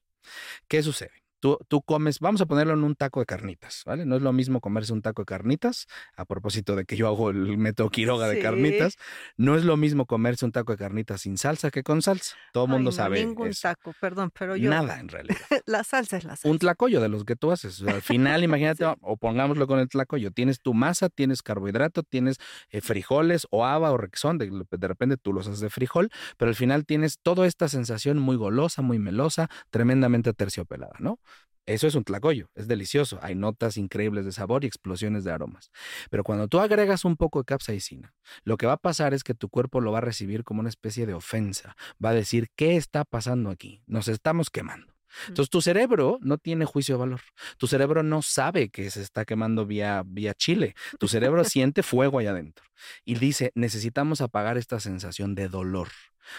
¿Qué 0.67 0.81
sucede? 0.81 1.24
Tú, 1.67 1.81
comes, 1.84 2.19
vamos 2.19 2.41
a 2.41 2.47
ponerlo 2.47 2.73
en 2.73 2.84
un 2.84 2.95
taco 2.95 3.19
de 3.19 3.27
carnitas, 3.27 3.84
¿vale? 3.86 4.05
No 4.05 4.15
es 4.15 4.21
lo 4.21 4.34
mismo 4.34 4.62
comerse 4.62 4.93
un 4.93 5.01
taco 5.01 5.21
de 5.21 5.25
carnitas, 5.25 5.86
a 6.15 6.25
propósito 6.25 6.75
de 6.75 6.86
que 6.86 6.95
yo 6.95 7.08
hago 7.08 7.29
el 7.29 7.58
método 7.58 7.89
Quiroga 7.89 8.27
de 8.27 8.39
carnitas, 8.39 8.95
no 9.38 9.55
es 9.55 9.63
lo 9.63 9.77
mismo 9.77 10.05
comerse 10.05 10.45
un 10.45 10.51
taco 10.51 10.71
de 10.71 10.77
carnitas 10.77 11.21
sin 11.21 11.38
salsa 11.38 11.69
que 11.69 11.84
con 11.84 12.01
salsa. 12.01 12.36
Todo 12.51 12.65
el 12.65 12.71
mundo 12.71 12.89
no, 12.89 12.95
sabe. 12.95 13.23
Ningún 13.23 13.51
taco, 13.51 13.93
perdón, 14.01 14.31
pero 14.38 14.55
yo. 14.55 14.69
Nada, 14.69 14.99
en 14.99 15.08
realidad. 15.08 15.38
la 15.65 15.84
salsa 15.84 16.17
es 16.17 16.23
la 16.23 16.31
salsa. 16.31 16.49
Un 16.49 16.58
tlacoyo 16.58 16.99
de 16.99 17.10
los 17.10 17.25
que 17.25 17.36
tú 17.36 17.51
haces. 17.51 17.81
al 17.84 18.01
final, 18.01 18.43
imagínate, 18.43 18.86
o 19.01 19.17
pongámoslo 19.17 19.67
con 19.67 19.79
el 19.79 19.88
tlacoyo, 19.88 20.31
tienes 20.31 20.60
tu 20.62 20.73
masa, 20.73 21.10
tienes 21.10 21.43
carbohidrato, 21.43 22.03
tienes 22.03 22.38
eh, 22.69 22.81
frijoles 22.81 23.45
o 23.51 23.65
haba 23.65 23.91
o 23.91 23.97
rexón, 23.97 24.38
de, 24.38 24.49
de 24.69 24.88
repente 24.88 25.17
tú 25.17 25.31
los 25.31 25.47
haces 25.47 25.60
de 25.60 25.69
frijol, 25.69 26.10
pero 26.38 26.49
al 26.49 26.55
final 26.55 26.86
tienes 26.86 27.19
toda 27.21 27.45
esta 27.45 27.67
sensación 27.67 28.17
muy 28.17 28.36
golosa, 28.36 28.81
muy 28.81 28.97
melosa, 28.97 29.47
tremendamente 29.69 30.34
terciopelada, 30.34 30.95
¿no? 30.99 31.19
Eso 31.65 31.88
es 31.88 31.95
un 31.95 32.04
tlacoyo, 32.04 32.49
es 32.54 32.67
delicioso. 32.67 33.19
Hay 33.21 33.34
notas 33.34 33.78
increíbles 33.78 34.25
de 34.25 34.32
sabor 34.32 34.63
y 34.63 34.67
explosiones 34.67 35.23
de 35.23 35.32
aromas. 35.32 35.71
Pero 36.10 36.23
cuando 36.23 36.47
tú 36.47 36.60
agregas 36.60 37.06
un 37.06 37.17
poco 37.17 37.39
de 37.39 37.45
capsaicina, 37.45 38.13
lo 38.43 38.58
que 38.58 38.67
va 38.67 38.73
a 38.73 38.78
pasar 38.78 39.13
es 39.13 39.23
que 39.23 39.34
tu 39.34 39.49
cuerpo 39.49 39.82
lo 39.82 39.91
va 39.91 39.97
a 39.97 40.01
recibir 40.01 40.43
como 40.43 40.60
una 40.60 40.69
especie 40.69 41.06
de 41.06 41.13
ofensa. 41.13 41.75
Va 42.04 42.10
a 42.10 42.13
decir, 42.13 42.49
¿qué 42.56 42.75
está 42.75 43.04
pasando 43.04 43.49
aquí? 43.49 43.82
Nos 43.88 44.08
estamos 44.08 44.49
quemando. 44.49 44.93
Entonces 45.28 45.49
tu 45.49 45.62
cerebro 45.62 46.19
no 46.21 46.38
tiene 46.38 46.65
juicio 46.65 46.95
de 46.95 46.99
valor. 46.99 47.21
Tu 47.58 47.67
cerebro 47.67 48.04
no 48.04 48.21
sabe 48.21 48.69
que 48.69 48.89
se 48.89 49.01
está 49.01 49.25
quemando 49.25 49.65
vía, 49.65 50.04
vía 50.06 50.34
chile. 50.34 50.75
Tu 50.99 51.08
cerebro 51.08 51.43
siente 51.43 51.84
fuego 51.84 52.19
allá 52.19 52.32
adentro 52.32 52.65
y 53.06 53.15
dice, 53.15 53.51
necesitamos 53.56 54.21
apagar 54.21 54.58
esta 54.58 54.80
sensación 54.80 55.36
de 55.36 55.47
dolor. 55.47 55.89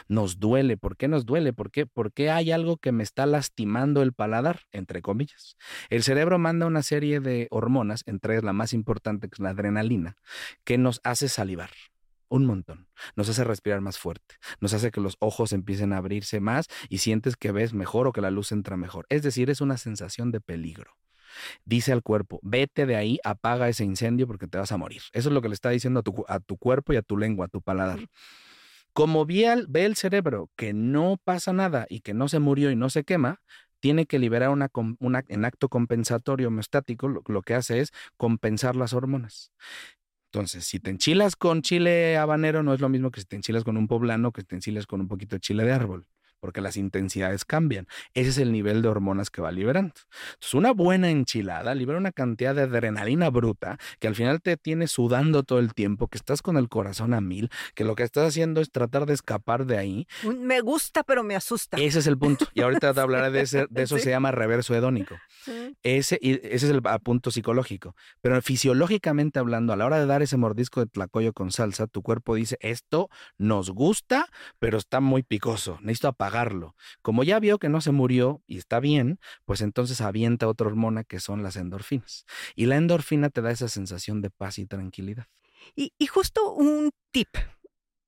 Nos 0.09 0.39
duele. 0.39 0.77
¿Por 0.77 0.97
qué 0.97 1.09
nos 1.09 1.27
duele? 1.27 1.53
¿Por 1.53 1.71
qué? 1.71 1.87
Porque 1.87 2.31
hay 2.31 2.51
algo 2.51 2.77
que 2.77 2.93
me 2.93 3.03
está 3.03 3.27
lastimando 3.27 4.03
el 4.03 4.13
paladar, 4.13 4.63
entre 4.73 5.03
comillas. 5.03 5.57
El 5.91 6.03
cerebro 6.03 6.39
manda 6.39 6.67
una 6.67 6.83
serie 6.83 7.21
de 7.21 7.49
hormonas, 7.51 8.03
entre 8.07 8.35
ellas 8.35 8.45
la 8.45 8.53
más 8.53 8.73
importante, 8.73 9.29
que 9.29 9.35
es 9.35 9.41
la 9.41 9.51
adrenalina, 9.51 10.17
que 10.65 10.79
nos 10.79 11.01
hace 11.05 11.29
salivar. 11.29 11.71
Un 12.29 12.45
montón. 12.45 12.89
Nos 13.15 13.29
hace 13.29 13.45
respirar 13.45 13.81
más 13.81 13.99
fuerte. 13.99 14.35
Nos 14.61 14.73
hace 14.75 14.91
que 14.91 15.01
los 15.01 15.17
ojos 15.21 15.53
empiecen 15.53 15.93
a 15.93 15.99
abrirse 15.99 16.41
más 16.41 16.67
y 16.89 16.99
sientes 16.99 17.37
que 17.37 17.53
ves 17.53 17.73
mejor 17.73 18.09
o 18.09 18.13
que 18.13 18.21
la 18.21 18.33
luz 18.33 18.51
entra 18.51 18.77
mejor. 18.77 19.07
Es 19.11 19.23
decir, 19.23 19.49
es 19.49 19.61
una 19.61 19.77
sensación 19.77 20.33
de 20.33 20.41
peligro 20.41 20.97
dice 21.65 21.93
al 21.93 22.03
cuerpo, 22.03 22.41
vete 22.43 22.87
de 22.87 22.97
ahí, 22.97 23.19
apaga 23.25 23.69
ese 23.69 23.85
incendio 23.85 24.27
porque 24.27 24.47
te 24.47 24.59
vas 24.59 24.73
a 24.73 24.77
morir. 24.77 25.03
Eso 25.13 25.29
es 25.29 25.33
lo 25.33 25.43
que 25.43 25.49
le 25.49 25.55
está 25.55 25.71
diciendo 25.71 26.01
a 26.01 26.03
tu, 26.03 26.25
a 26.29 26.41
tu 26.41 26.57
cuerpo 26.57 26.93
y 26.93 26.97
a 26.97 27.03
tu 27.03 27.17
lengua, 27.17 27.47
a 27.47 27.49
tu 27.49 27.61
paladar. 27.61 28.01
Como 28.97 29.27
ve 29.27 29.85
el 29.85 29.95
cerebro 29.95 30.51
que 30.57 30.73
no 30.73 31.21
pasa 31.23 31.53
nada 31.53 31.87
y 31.91 32.01
que 32.01 32.15
no 32.15 32.29
se 32.29 32.39
murió 32.39 32.71
y 32.71 32.77
no 32.77 32.89
se 32.89 33.05
quema, 33.05 33.43
tiene 33.79 34.07
que 34.07 34.19
liberar 34.19 34.49
una, 34.49 34.71
en 35.29 35.45
acto 35.45 35.69
compensatorio 35.69 36.49
homeostático, 36.49 37.07
lo, 37.07 37.43
que 37.43 37.53
hace 37.53 37.81
es 37.81 37.93
compensar 38.17 38.75
las 38.75 38.95
hormonas. 38.95 39.53
Entonces, 40.33 40.65
si 40.65 40.81
te 40.81 40.89
enchilas 40.89 41.37
con 41.37 41.61
chile 41.61 42.17
habanero, 42.17 42.63
no 42.63 42.73
es 42.73 42.81
lo 42.81 42.89
mismo 42.89 43.11
que 43.11 43.21
si 43.21 43.27
te 43.27 43.37
enchilas 43.37 43.65
con 43.65 43.77
un 43.77 43.87
poblano, 43.87 44.33
que 44.33 44.41
si 44.41 44.47
te 44.47 44.55
enchilas 44.55 44.87
con 44.87 45.03
un 45.03 45.09
poquito 45.09 45.37
de 45.37 45.41
chile 45.41 45.65
de 45.65 45.73
árbol. 45.73 46.07
Porque 46.41 46.61
las 46.61 46.77
intensidades 46.77 47.45
cambian. 47.45 47.87
Ese 48.15 48.31
es 48.31 48.39
el 48.39 48.53
nivel 48.53 48.83
de 48.83 48.89
hormonas 48.89 49.31
que 49.31 49.43
va 49.43 49.53
liberando. 49.53 49.95
Entonces, 50.35 50.55
una 50.55 50.73
buena 50.73 51.11
enchilada 51.11 51.75
libera 51.75 51.99
una 51.99 52.13
cantidad 52.13 52.55
de 52.55 52.63
adrenalina 52.63 53.31
bruta 53.31 53.79
que 53.99 54.09
al 54.09 54.15
final 54.15 54.41
te 54.41 54.57
tiene 54.57 54.87
sudando 54.87 55.43
todo 55.43 55.59
el 55.59 55.75
tiempo, 55.75 56.09
que 56.09 56.19
estás 56.19 56.43
con 56.43 56.57
el 56.57 56.69
corazón 56.69 57.15
a 57.15 57.21
mil, 57.21 57.51
que 57.75 57.85
lo 57.85 57.95
que 57.95 58.03
estás 58.03 58.29
haciendo 58.29 58.61
es 58.61 58.71
tratar 58.71 59.07
de 59.07 59.15
escapar 59.15 59.67
de 59.67 59.79
ahí. 59.79 60.07
Me 60.23 60.61
gusta, 60.61 61.03
pero 61.03 61.23
me 61.23 61.37
asusta. 61.37 61.77
Ese 61.79 61.99
es 61.99 62.07
el 62.07 62.19
punto. 62.19 62.47
Y 62.55 62.63
ahorita 62.63 62.95
te 62.95 63.01
hablaré 63.01 63.31
de, 63.31 63.43
ese, 63.43 63.67
de 63.71 63.83
eso, 63.83 63.99
se 63.99 64.11
llama 64.11 64.31
reverso 64.31 64.75
hedónico. 64.75 65.17
Ese, 65.83 66.19
ese 66.23 66.55
es 66.55 66.65
el 66.65 66.83
punto 67.03 67.31
psicológico. 67.31 67.95
Pero 68.21 68.41
fisiológicamente 68.43 69.39
hablando, 69.39 69.73
a 69.73 69.77
la 69.77 69.87
hora 69.87 69.99
de 69.99 70.07
dar 70.07 70.23
ese 70.23 70.37
mordisco 70.37 70.81
de 70.81 70.87
tlacoyo 70.87 71.33
con 71.33 71.53
salsa, 71.53 71.87
tu 71.87 72.03
cuerpo 72.03 72.35
dice, 72.35 72.57
esto 72.61 73.09
nos 73.39 73.71
gusta, 73.71 74.29
pero 74.59 74.79
está 74.79 75.01
muy 75.01 75.23
picoso, 75.23 75.79
necesito 75.83 76.09
apagarlo. 76.27 76.75
Como 77.03 77.25
ya 77.25 77.39
vio 77.39 77.59
que 77.59 77.69
no 77.69 77.81
se 77.81 77.93
murió 77.93 78.43
y 78.47 78.59
está 78.59 78.81
bien, 78.81 79.19
pues 79.45 79.61
entonces 79.61 80.01
avienta 80.01 80.49
otra 80.49 80.67
hormona 80.67 81.05
que 81.05 81.21
son 81.21 81.43
las 81.43 81.57
endorfinas. 81.57 82.25
Y 82.55 82.67
la 82.67 82.77
endorfina 82.77 83.31
te 83.31 83.43
da 83.43 83.51
esa 83.51 83.69
sensación 83.69 84.21
de 84.21 84.31
paz 84.31 84.59
y 84.59 84.67
tranquilidad. 84.67 85.27
Y, 85.75 85.93
y 85.99 86.07
justo 86.07 86.53
un 86.53 86.91
tip, 87.11 87.29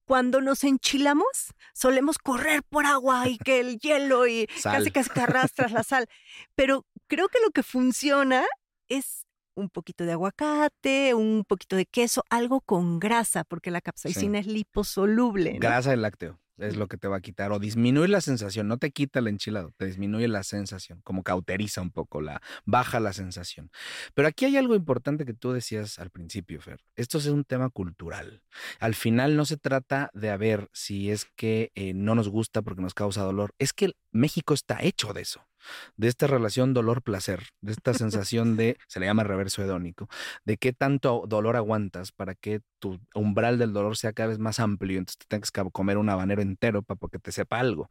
cuando 0.05 0.41
nos 0.41 0.65
enchilamos, 0.65 1.55
solemos 1.75 2.19
correr 2.19 2.63
por 2.63 2.87
agua 2.87 3.29
y 3.29 3.39
que 3.39 3.61
el 3.61 3.79
hielo 3.79 4.27
y 4.27 4.47
casi 4.63 4.91
casi 4.91 5.11
que 5.11 5.21
arrastras 5.21 5.73
la 5.73 5.83
sal. 5.83 6.07
Pero 6.55 6.87
creo 7.07 7.29
que 7.29 7.39
lo 7.45 7.51
que 7.51 7.63
funciona 7.63 8.45
es 8.89 9.27
un 9.55 9.71
poquito 9.71 10.05
de 10.05 10.13
aguacate, 10.13 11.15
un 11.15 11.45
poquito 11.47 11.75
de 11.75 11.85
queso, 11.85 12.23
algo 12.31 12.61
con 12.61 13.01
grasa, 13.01 13.43
porque 13.43 13.73
la 13.73 13.81
capsaicina 13.81 14.39
es 14.39 14.47
liposoluble. 14.47 15.59
Grasa 15.59 15.91
del 15.91 16.03
lácteo 16.03 16.39
es 16.59 16.77
lo 16.77 16.89
que 16.89 16.97
te 16.97 17.09
va 17.09 17.17
a 17.17 17.21
quitar 17.21 17.53
o 17.53 17.59
disminuye 17.59 18.09
la 18.09 18.21
sensación, 18.21 18.69
no 18.69 18.79
te 18.79 18.91
quita 18.91 19.19
el 19.21 19.29
enchilado, 19.29 19.73
te 19.77 19.87
disminuye 19.87 20.29
la 20.29 20.43
sensación, 20.43 21.01
como 21.03 21.23
cauteriza 21.23 21.81
un 21.81 21.91
poco, 21.91 22.21
la 22.21 22.41
baja 22.65 23.01
la 23.01 23.13
sensación. 23.13 23.71
Pero 24.15 24.29
aquí 24.29 24.45
hay 24.45 24.57
algo 24.57 24.75
importante 24.75 25.25
que 25.25 25.35
tú 25.35 25.53
decías 25.53 25.99
al 25.99 26.11
principio, 26.11 26.61
Fer. 26.61 26.81
Esto 26.97 27.19
es 27.19 27.27
un 27.27 27.45
tema 27.45 27.71
cultural. 27.71 28.43
Al 28.81 28.95
final 28.95 29.37
no 29.37 29.45
se 29.45 29.57
trata 29.57 30.11
de 30.15 30.31
a 30.31 30.37
ver 30.37 30.69
si 30.73 31.11
es 31.11 31.27
que 31.37 31.71
eh, 31.75 31.95
no 31.95 32.15
nos 32.15 32.29
gusta 32.29 32.63
porque 32.63 32.83
nos 32.83 32.95
causa 32.95 33.23
dolor, 33.23 33.55
es 33.59 33.73
que 33.73 33.93
México 34.13 34.55
está 34.55 34.79
hecho 34.83 35.13
de 35.13 35.23
eso 35.23 35.48
de 35.97 36.09
esta 36.09 36.27
relación 36.27 36.75
dolor-placer, 36.75 37.49
de 37.61 37.73
esta 37.73 37.95
sensación 37.95 38.57
de, 38.57 38.77
se 38.87 39.01
le 39.01 39.07
llama 39.07 39.25
reverso 39.25 39.63
hedónico, 39.63 40.09
de 40.45 40.57
qué 40.57 40.73
tanto 40.73 41.25
dolor 41.27 41.57
aguantas 41.57 42.13
para 42.13 42.35
que 42.35 42.61
tu 42.79 43.01
umbral 43.15 43.59
del 43.59 43.73
dolor 43.73 43.97
sea 43.97 44.13
cada 44.13 44.29
vez 44.29 44.39
más 44.39 44.61
amplio, 44.61 44.99
entonces 44.99 45.19
te 45.19 45.27
tengas 45.29 45.51
que 45.51 45.63
comer 45.73 45.99
un 45.99 46.09
habanero 46.09 46.43
entero 46.43 46.83
para 46.83 46.99
que 47.11 47.19
te 47.19 47.33
sepa 47.33 47.59
algo. 47.59 47.91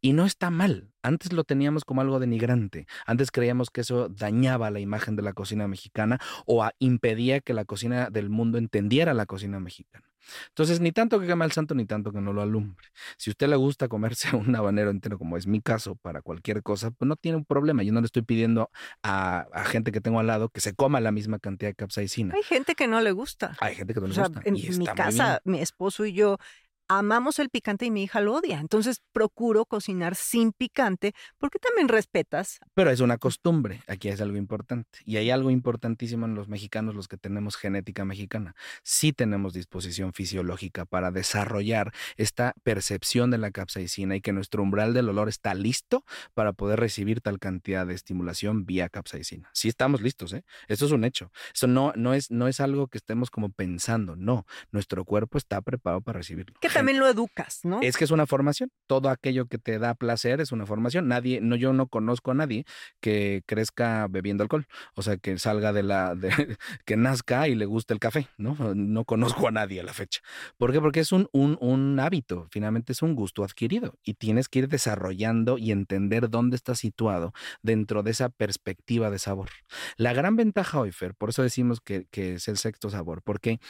Y 0.00 0.12
no 0.12 0.26
está 0.26 0.50
mal, 0.50 0.90
antes 1.02 1.32
lo 1.32 1.44
teníamos 1.44 1.84
como 1.84 2.00
algo 2.00 2.18
denigrante, 2.18 2.86
antes 3.06 3.30
creíamos 3.30 3.70
que 3.70 3.82
eso 3.82 4.08
dañaba 4.08 4.70
la 4.70 4.80
imagen 4.80 5.16
de 5.16 5.22
la 5.22 5.32
cocina 5.32 5.68
mexicana 5.68 6.18
o 6.46 6.68
impedía 6.78 7.40
que 7.40 7.54
la 7.54 7.64
cocina 7.64 8.10
del 8.10 8.30
mundo 8.30 8.58
entendiera 8.58 9.14
la 9.14 9.26
cocina 9.26 9.60
mexicana. 9.60 10.13
Entonces, 10.48 10.80
ni 10.80 10.92
tanto 10.92 11.20
que 11.20 11.26
queme 11.26 11.44
el 11.44 11.52
santo, 11.52 11.74
ni 11.74 11.86
tanto 11.86 12.12
que 12.12 12.20
no 12.20 12.32
lo 12.32 12.42
alumbre. 12.42 12.88
Si 13.16 13.30
a 13.30 13.32
usted 13.32 13.48
le 13.48 13.56
gusta 13.56 13.88
comerse 13.88 14.28
un 14.36 14.54
habanero 14.54 14.90
entero, 14.90 15.18
como 15.18 15.36
es 15.36 15.46
mi 15.46 15.60
caso, 15.60 15.96
para 15.96 16.22
cualquier 16.22 16.62
cosa, 16.62 16.90
pues 16.90 17.08
no 17.08 17.16
tiene 17.16 17.36
un 17.36 17.44
problema. 17.44 17.82
Yo 17.82 17.92
no 17.92 18.00
le 18.00 18.06
estoy 18.06 18.22
pidiendo 18.22 18.70
a, 19.02 19.46
gente 19.66 19.92
que 19.92 20.00
tengo 20.00 20.20
al 20.20 20.26
lado 20.26 20.48
que 20.48 20.60
se 20.60 20.74
coma 20.74 21.00
la 21.00 21.12
misma 21.12 21.38
cantidad 21.38 21.70
de 21.70 21.74
capsaicina. 21.74 22.34
Hay 22.34 22.42
gente 22.42 22.74
que 22.74 22.86
no 22.86 23.00
le 23.00 23.12
gusta. 23.12 23.56
Hay 23.60 23.74
gente 23.74 23.94
que 23.94 24.00
no 24.00 24.06
le 24.06 24.14
gusta. 24.14 24.40
En 24.44 24.78
mi 24.78 24.86
casa, 24.86 25.40
mi 25.44 25.60
esposo 25.60 26.04
y 26.04 26.12
yo 26.12 26.38
amamos 26.88 27.38
el 27.38 27.50
picante 27.50 27.86
y 27.86 27.90
mi 27.90 28.04
hija 28.04 28.20
lo 28.20 28.34
odia. 28.34 28.60
Entonces 28.60 29.02
procuro 29.12 29.64
cocinar 29.64 30.14
sin 30.14 30.52
picante 30.52 31.12
porque 31.38 31.58
también 31.58 31.88
respetas. 31.88 32.58
Pero 32.74 32.90
es 32.90 33.00
una 33.00 33.18
costumbre, 33.18 33.82
aquí 33.86 34.08
es 34.08 34.20
algo 34.20 34.36
importante. 34.36 35.00
Y 35.04 35.16
hay 35.16 35.30
algo 35.30 35.50
importantísimo 35.50 36.26
en 36.26 36.34
los 36.34 36.48
mexicanos, 36.48 36.94
los 36.94 37.08
que 37.08 37.16
tenemos 37.16 37.56
genética 37.56 38.04
mexicana. 38.04 38.54
Sí 38.82 39.12
tenemos 39.12 39.52
disposición 39.52 40.12
fisiológica 40.12 40.84
para 40.84 41.10
desarrollar 41.10 41.92
esta 42.16 42.54
percepción 42.62 43.30
de 43.30 43.38
la 43.38 43.50
capsaicina 43.50 44.16
y 44.16 44.20
que 44.20 44.32
nuestro 44.32 44.62
umbral 44.62 44.94
del 44.94 45.08
olor 45.08 45.28
está 45.28 45.54
listo 45.54 46.04
para 46.34 46.52
poder 46.52 46.80
recibir 46.80 47.20
tal 47.20 47.38
cantidad 47.38 47.86
de 47.86 47.94
estimulación 47.94 48.66
vía 48.66 48.88
capsaicina. 48.88 49.50
Sí 49.52 49.68
estamos 49.68 50.00
listos, 50.00 50.32
¿eh? 50.32 50.44
Eso 50.68 50.86
es 50.86 50.92
un 50.92 51.04
hecho. 51.04 51.30
Eso 51.54 51.66
no, 51.66 51.92
no, 51.96 52.14
es, 52.14 52.30
no 52.30 52.48
es 52.48 52.60
algo 52.60 52.88
que 52.88 52.98
estemos 52.98 53.30
como 53.30 53.50
pensando, 53.50 54.16
no. 54.16 54.46
Nuestro 54.70 55.04
cuerpo 55.04 55.38
está 55.38 55.60
preparado 55.60 56.00
para 56.00 56.18
recibirlo 56.18 56.54
también 56.74 56.98
lo 56.98 57.08
educas, 57.08 57.60
¿no? 57.64 57.80
Es 57.80 57.96
que 57.96 58.04
es 58.04 58.10
una 58.10 58.26
formación. 58.26 58.70
Todo 58.86 59.08
aquello 59.08 59.46
que 59.46 59.58
te 59.58 59.78
da 59.78 59.94
placer 59.94 60.40
es 60.40 60.52
una 60.52 60.66
formación. 60.66 61.08
Nadie, 61.08 61.40
no, 61.40 61.56
yo 61.56 61.72
no 61.72 61.86
conozco 61.86 62.32
a 62.32 62.34
nadie 62.34 62.64
que 63.00 63.42
crezca 63.46 64.06
bebiendo 64.08 64.42
alcohol. 64.42 64.66
O 64.94 65.02
sea, 65.02 65.16
que 65.16 65.38
salga 65.38 65.72
de 65.72 65.82
la, 65.82 66.14
de, 66.14 66.30
que 66.84 66.96
nazca 66.96 67.48
y 67.48 67.54
le 67.54 67.66
guste 67.66 67.94
el 67.94 68.00
café, 68.00 68.28
¿no? 68.36 68.56
No 68.74 69.04
conozco 69.04 69.48
a 69.48 69.50
nadie 69.50 69.80
a 69.80 69.84
la 69.84 69.92
fecha. 69.92 70.20
¿Por 70.56 70.72
qué? 70.72 70.80
Porque 70.80 71.00
es 71.00 71.12
un, 71.12 71.28
un, 71.32 71.56
un 71.60 71.98
hábito. 72.00 72.48
Finalmente 72.50 72.92
es 72.92 73.02
un 73.02 73.14
gusto 73.14 73.44
adquirido 73.44 73.98
y 74.02 74.14
tienes 74.14 74.48
que 74.48 74.60
ir 74.60 74.68
desarrollando 74.68 75.58
y 75.58 75.72
entender 75.72 76.28
dónde 76.28 76.56
está 76.56 76.74
situado 76.74 77.32
dentro 77.62 78.02
de 78.02 78.10
esa 78.10 78.28
perspectiva 78.28 79.10
de 79.10 79.18
sabor. 79.18 79.50
La 79.96 80.12
gran 80.12 80.36
ventaja 80.36 80.80
hoy, 80.80 80.92
Fer, 80.92 81.14
por 81.14 81.30
eso 81.30 81.42
decimos 81.42 81.80
que, 81.80 82.06
que 82.10 82.34
es 82.34 82.48
el 82.48 82.56
sexto 82.56 82.90
sabor, 82.90 83.22
porque 83.22 83.60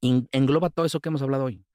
engloba 0.00 0.70
todo 0.70 0.86
eso 0.86 1.00
que 1.00 1.08
hemos 1.08 1.22
hablado 1.22 1.44
hoy 1.44 1.65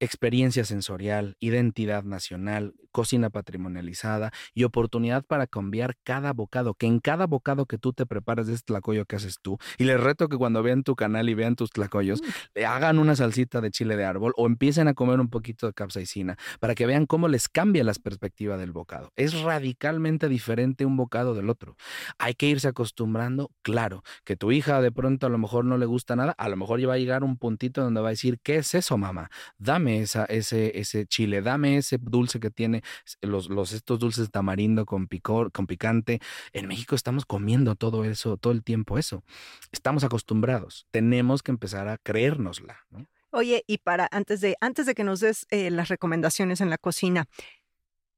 experiencia 0.00 0.64
sensorial, 0.64 1.36
identidad 1.40 2.04
nacional, 2.04 2.74
cocina 2.90 3.30
patrimonializada 3.30 4.32
y 4.54 4.64
oportunidad 4.64 5.24
para 5.24 5.46
cambiar 5.46 5.96
cada 6.02 6.32
bocado, 6.32 6.74
que 6.74 6.86
en 6.86 7.00
cada 7.00 7.26
bocado 7.26 7.66
que 7.66 7.78
tú 7.78 7.92
te 7.92 8.06
preparas 8.06 8.46
de 8.46 8.54
este 8.54 8.72
tlacoyo 8.72 9.04
que 9.04 9.16
haces 9.16 9.36
tú, 9.40 9.58
y 9.78 9.84
les 9.84 10.00
reto 10.00 10.28
que 10.28 10.36
cuando 10.36 10.62
vean 10.62 10.82
tu 10.82 10.96
canal 10.96 11.28
y 11.28 11.34
vean 11.34 11.54
tus 11.54 11.70
tlacoyos, 11.70 12.22
mm. 12.22 12.26
le 12.56 12.66
hagan 12.66 12.98
una 12.98 13.14
salsita 13.14 13.60
de 13.60 13.70
chile 13.70 13.96
de 13.96 14.04
árbol 14.04 14.32
o 14.36 14.46
empiecen 14.46 14.88
a 14.88 14.94
comer 14.94 15.20
un 15.20 15.28
poquito 15.28 15.66
de 15.66 15.72
capsaicina 15.72 16.36
para 16.58 16.74
que 16.74 16.86
vean 16.86 17.06
cómo 17.06 17.28
les 17.28 17.48
cambia 17.48 17.84
la 17.84 17.92
perspectiva 17.94 18.56
del 18.56 18.72
bocado. 18.72 19.12
Es 19.16 19.40
radicalmente 19.40 20.28
diferente 20.28 20.86
un 20.86 20.96
bocado 20.96 21.34
del 21.34 21.50
otro. 21.50 21.76
Hay 22.18 22.34
que 22.34 22.46
irse 22.46 22.68
acostumbrando, 22.68 23.50
claro, 23.62 24.02
que 24.24 24.36
tu 24.36 24.52
hija 24.52 24.80
de 24.80 24.92
pronto 24.92 25.26
a 25.26 25.30
lo 25.30 25.38
mejor 25.38 25.64
no 25.64 25.76
le 25.76 25.86
gusta 25.86 26.16
nada, 26.16 26.34
a 26.38 26.48
lo 26.48 26.56
mejor 26.56 26.80
ya 26.80 26.88
va 26.88 26.94
a 26.94 26.98
llegar 26.98 27.24
un 27.24 27.36
puntito 27.36 27.82
donde 27.82 28.00
va 28.00 28.08
a 28.08 28.10
decir, 28.10 28.38
¿qué 28.42 28.56
es 28.56 28.74
eso, 28.74 28.96
mamá? 28.96 29.30
Dame 29.58 29.89
ese, 29.98 30.78
ese 30.78 31.06
chile, 31.06 31.42
dame 31.42 31.76
ese 31.76 31.98
dulce 32.00 32.40
que 32.40 32.50
tiene 32.50 32.82
los, 33.20 33.48
los, 33.48 33.72
estos 33.72 33.98
dulces 33.98 34.30
tamarindo 34.30 34.86
con 34.86 35.08
picor, 35.08 35.52
con 35.52 35.66
picante. 35.66 36.20
En 36.52 36.68
México 36.68 36.94
estamos 36.94 37.24
comiendo 37.24 37.74
todo 37.74 38.04
eso, 38.04 38.36
todo 38.36 38.52
el 38.52 38.62
tiempo 38.62 38.98
eso. 38.98 39.24
Estamos 39.72 40.04
acostumbrados. 40.04 40.86
Tenemos 40.90 41.42
que 41.42 41.50
empezar 41.50 41.88
a 41.88 41.98
creérnosla. 41.98 42.78
Oye, 43.30 43.64
y 43.66 43.78
para 43.78 44.08
antes 44.10 44.40
de, 44.40 44.56
antes 44.60 44.86
de 44.86 44.94
que 44.94 45.04
nos 45.04 45.20
des 45.20 45.46
eh, 45.50 45.70
las 45.70 45.88
recomendaciones 45.88 46.60
en 46.60 46.70
la 46.70 46.78
cocina, 46.78 47.26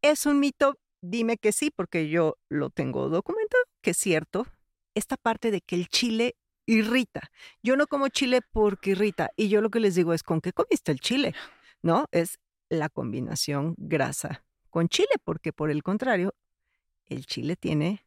¿es 0.00 0.26
un 0.26 0.40
mito? 0.40 0.78
Dime 1.02 1.37
que 1.37 1.52
sí, 1.52 1.70
porque 1.74 2.08
yo 2.08 2.38
lo 2.48 2.70
tengo 2.70 3.08
documentado, 3.08 3.62
que 3.82 3.90
es 3.90 3.96
cierto. 3.96 4.46
Esta 4.94 5.16
parte 5.16 5.50
de 5.50 5.61
que 5.61 5.74
el 5.74 5.88
chile 5.88 6.37
irrita. 6.66 7.30
Yo 7.62 7.76
no 7.76 7.87
como 7.87 8.08
chile 8.08 8.40
porque 8.52 8.90
irrita. 8.90 9.30
Y 9.37 9.48
yo 9.48 9.61
lo 9.61 9.70
que 9.70 9.80
les 9.80 9.94
digo 9.94 10.12
es, 10.12 10.22
¿con 10.22 10.40
qué 10.40 10.52
comiste 10.52 10.92
el 10.92 11.00
chile? 11.00 11.35
¿No? 11.83 12.07
Es 12.12 12.38
la 12.68 12.88
combinación 12.88 13.75
grasa 13.77 14.45
con 14.71 14.88
chile, 14.88 15.11
porque 15.23 15.53
por 15.53 15.71
el 15.71 15.83
contrario, 15.83 16.35
el 17.07 17.27
chile 17.27 17.57
tiene 17.57 18.07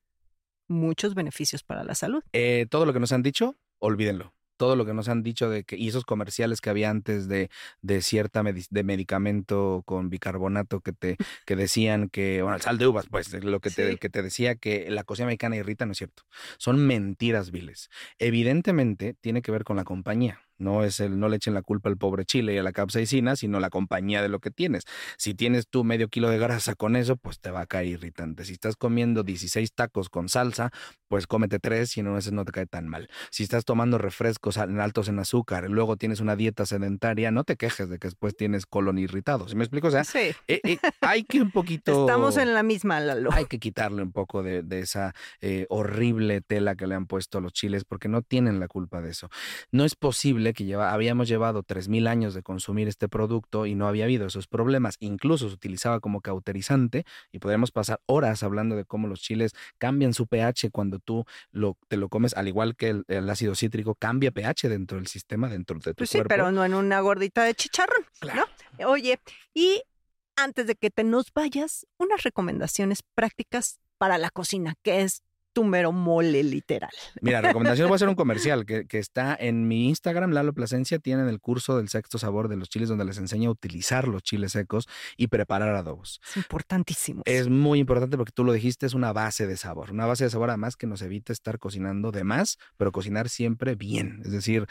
muchos 0.67 1.13
beneficios 1.13 1.63
para 1.63 1.83
la 1.83 1.93
salud. 1.95 2.23
Eh, 2.33 2.65
todo 2.69 2.85
lo 2.85 2.93
que 2.93 2.99
nos 2.99 3.11
han 3.11 3.21
dicho, 3.21 3.55
olvídenlo. 3.79 4.33
Todo 4.57 4.77
lo 4.77 4.85
que 4.85 4.93
nos 4.93 5.09
han 5.09 5.21
dicho 5.21 5.49
de 5.49 5.65
que 5.65 5.75
y 5.75 5.89
esos 5.89 6.05
comerciales 6.05 6.61
que 6.61 6.69
había 6.69 6.89
antes 6.89 7.27
de, 7.27 7.49
de 7.81 8.01
cierta 8.01 8.41
de 8.41 8.83
medicamento 8.83 9.83
con 9.85 10.09
bicarbonato 10.09 10.79
que 10.79 10.93
te 10.93 11.17
que 11.45 11.57
decían 11.57 12.07
que 12.07 12.41
bueno 12.41 12.55
el 12.55 12.61
sal 12.61 12.77
de 12.77 12.87
uvas 12.87 13.05
pues 13.11 13.33
lo 13.43 13.59
que 13.59 13.69
te 13.69 13.97
que 13.97 14.09
te 14.09 14.21
decía 14.21 14.55
que 14.55 14.89
la 14.89 15.03
cocina 15.03 15.25
mexicana 15.25 15.57
irrita 15.57 15.85
no 15.85 15.91
es 15.91 15.97
cierto. 15.97 16.23
Son 16.57 16.79
mentiras 16.87 17.51
viles. 17.51 17.89
Evidentemente 18.17 19.13
tiene 19.19 19.41
que 19.41 19.51
ver 19.51 19.65
con 19.65 19.75
la 19.75 19.83
compañía 19.83 20.44
no 20.57 20.83
es 20.83 20.99
el, 20.99 21.19
no 21.19 21.29
le 21.29 21.37
echen 21.37 21.53
la 21.53 21.61
culpa 21.61 21.89
al 21.89 21.97
pobre 21.97 22.25
chile 22.25 22.53
y 22.53 22.57
a 22.57 22.63
la 22.63 22.71
capsaicina, 22.71 23.35
sino 23.35 23.59
la 23.59 23.69
compañía 23.69 24.21
de 24.21 24.29
lo 24.29 24.39
que 24.39 24.51
tienes. 24.51 24.83
Si 25.17 25.33
tienes 25.33 25.67
tú 25.69 25.83
medio 25.83 26.07
kilo 26.07 26.29
de 26.29 26.37
grasa 26.37 26.75
con 26.75 26.95
eso, 26.95 27.17
pues 27.17 27.39
te 27.39 27.51
va 27.51 27.61
a 27.61 27.65
caer 27.65 27.87
irritante. 27.87 28.45
Si 28.45 28.53
estás 28.53 28.75
comiendo 28.75 29.23
16 29.23 29.73
tacos 29.73 30.09
con 30.09 30.29
salsa, 30.29 30.71
pues 31.07 31.27
cómete 31.27 31.59
tres 31.59 31.95
y 31.97 32.03
no 32.03 32.13
veces 32.13 32.31
no 32.33 32.45
te 32.45 32.51
cae 32.51 32.65
tan 32.65 32.87
mal. 32.87 33.09
Si 33.31 33.43
estás 33.43 33.65
tomando 33.65 33.97
refrescos 33.97 34.57
altos 34.57 35.07
en 35.07 35.19
azúcar, 35.19 35.69
luego 35.69 35.97
tienes 35.97 36.19
una 36.19 36.35
dieta 36.35 36.65
sedentaria, 36.65 37.31
no 37.31 37.43
te 37.43 37.55
quejes 37.55 37.89
de 37.89 37.99
que 37.99 38.07
después 38.07 38.35
tienes 38.35 38.65
colon 38.65 38.97
irritado. 38.97 39.47
¿Sí 39.47 39.55
me 39.55 39.63
explico? 39.63 39.87
O 39.87 39.91
sea, 39.91 40.03
sí. 40.03 40.31
Eh, 40.47 40.61
eh, 40.63 40.77
hay 41.01 41.23
que 41.23 41.41
un 41.41 41.51
poquito. 41.51 42.01
Estamos 42.01 42.37
en 42.37 42.53
la 42.53 42.63
misma, 42.63 42.99
Lalo. 42.99 43.31
Hay 43.33 43.45
que 43.45 43.59
quitarle 43.59 44.03
un 44.03 44.11
poco 44.11 44.43
de, 44.43 44.63
de 44.63 44.79
esa 44.79 45.13
eh, 45.41 45.65
horrible 45.69 46.41
tela 46.41 46.75
que 46.75 46.87
le 46.87 46.95
han 46.95 47.07
puesto 47.07 47.37
a 47.37 47.41
los 47.41 47.53
chiles 47.53 47.83
porque 47.85 48.07
no 48.07 48.21
tienen 48.21 48.59
la 48.59 48.67
culpa 48.67 49.01
de 49.01 49.11
eso. 49.11 49.29
No 49.71 49.85
es 49.85 49.95
posible 49.95 50.44
que 50.53 50.65
lleva, 50.65 50.93
habíamos 50.93 51.27
llevado 51.27 51.63
3.000 51.63 52.07
años 52.07 52.33
de 52.33 52.43
consumir 52.43 52.87
este 52.87 53.07
producto 53.07 53.65
y 53.65 53.75
no 53.75 53.87
había 53.87 54.05
habido 54.05 54.27
esos 54.27 54.47
problemas. 54.47 54.97
Incluso 54.99 55.47
se 55.49 55.55
utilizaba 55.55 55.99
como 55.99 56.21
cauterizante 56.21 57.05
y 57.31 57.39
podríamos 57.39 57.71
pasar 57.71 58.01
horas 58.05 58.43
hablando 58.43 58.75
de 58.75 58.85
cómo 58.85 59.07
los 59.07 59.21
chiles 59.21 59.53
cambian 59.77 60.13
su 60.13 60.27
pH 60.27 60.71
cuando 60.71 60.99
tú 60.99 61.25
lo, 61.51 61.77
te 61.87 61.97
lo 61.97 62.09
comes, 62.09 62.33
al 62.35 62.47
igual 62.47 62.75
que 62.75 63.03
el, 63.07 63.29
ácido 63.29 63.55
cítrico 63.55 63.95
cambia 63.95 64.31
pH 64.31 64.69
dentro 64.69 64.97
del 64.97 65.07
sistema, 65.07 65.49
dentro 65.49 65.79
de 65.79 65.93
tu 65.93 65.97
pues 65.97 66.09
sí, 66.09 66.19
pero 66.27 66.51
no 66.51 66.63
en 66.63 66.73
una 66.73 66.99
gordita 66.99 67.43
de 67.43 67.55
chicharrón, 67.55 68.05
claro. 68.19 68.45
Oye, 68.85 69.19
y 69.53 69.81
antes 70.35 70.67
de 70.67 70.75
que 70.75 70.89
te 70.89 71.03
nos 71.03 71.33
vayas, 71.33 71.87
unas 71.97 72.23
recomendaciones 72.23 73.03
prácticas 73.03 73.79
para 73.97 74.17
la 74.17 74.29
cocina, 74.29 74.75
que 74.81 75.01
es 75.01 75.23
tu 75.55 75.63
mero 75.63 75.93
mole 75.93 76.43
literal. 76.43 76.91
Mira, 77.21 77.39
recomendación, 77.41 77.87
voy 77.87 77.95
a 77.95 77.97
hacer 77.97 78.09
un 78.09 78.15
comercial 78.15 78.65
que, 78.65 78.85
que, 78.85 78.99
está 78.99 79.35
en 79.39 79.69
mi 79.69 79.87
Instagram, 79.87 80.31
Lalo 80.31 80.53
Plasencia, 80.53 80.99
tienen 80.99 81.29
el 81.29 81.39
curso 81.39 81.77
del 81.77 81.87
sexto 81.87 82.17
sabor 82.17 82.49
de 82.49 82.57
los 82.57 82.67
chiles 82.67 82.89
donde 82.89 83.05
les 83.05 83.17
enseño 83.17 83.49
a 83.49 83.53
utilizar 83.53 84.09
los 84.09 84.21
chiles 84.21 84.51
secos 84.51 84.87
y 85.15 85.27
preparar 85.27 85.73
adobos. 85.73 86.19
Es 86.27 86.37
importantísimo. 86.37 87.21
Es 87.25 87.47
muy 87.47 87.79
importante 87.79 88.17
porque 88.17 88.33
tú 88.33 88.43
lo 88.43 88.51
dijiste, 88.51 88.85
es 88.85 88.93
una 88.93 89.13
base 89.13 89.47
de 89.47 89.55
sabor, 89.55 89.91
una 89.91 90.05
base 90.05 90.25
de 90.25 90.29
sabor 90.29 90.49
además 90.49 90.75
que 90.75 90.87
nos 90.87 91.01
evita 91.01 91.31
estar 91.31 91.57
cocinando 91.57 92.11
de 92.11 92.25
más, 92.25 92.57
pero 92.75 92.91
cocinar 92.91 93.29
siempre 93.29 93.75
bien, 93.75 94.21
es 94.25 94.31
decir, 94.31 94.67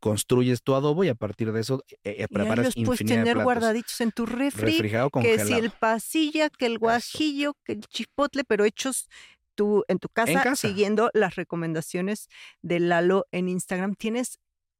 construyes 0.00 0.62
tu 0.62 0.74
adobo 0.74 1.04
y 1.04 1.08
a 1.08 1.14
partir 1.14 1.52
de 1.52 1.60
eso 1.60 1.82
eh, 2.04 2.16
eh 2.18 2.28
preparas 2.28 2.72
y 2.76 2.84
puedes 2.84 3.04
tener 3.04 3.38
guardaditos 3.38 4.00
en 4.02 4.12
tu 4.12 4.26
refri, 4.26 4.72
refrigerado 4.72 5.10
congelado. 5.10 5.48
que 5.48 5.54
si 5.54 5.58
el 5.58 5.70
pasilla, 5.70 6.50
que 6.50 6.66
el 6.66 6.78
guajillo, 6.78 7.54
que 7.64 7.72
el 7.72 7.80
chipotle, 7.86 8.44
pero 8.44 8.64
hechos 8.64 9.08
tú 9.56 9.84
en 9.88 9.98
tu 9.98 10.08
casa, 10.08 10.54
siguiendo 10.54 11.10
las 11.14 11.34
recomendaciones 11.34 12.28
de 12.62 12.78
Lalo 12.78 13.26
en 13.32 13.48
Instagram. 13.48 13.94
Tienes 13.96 14.38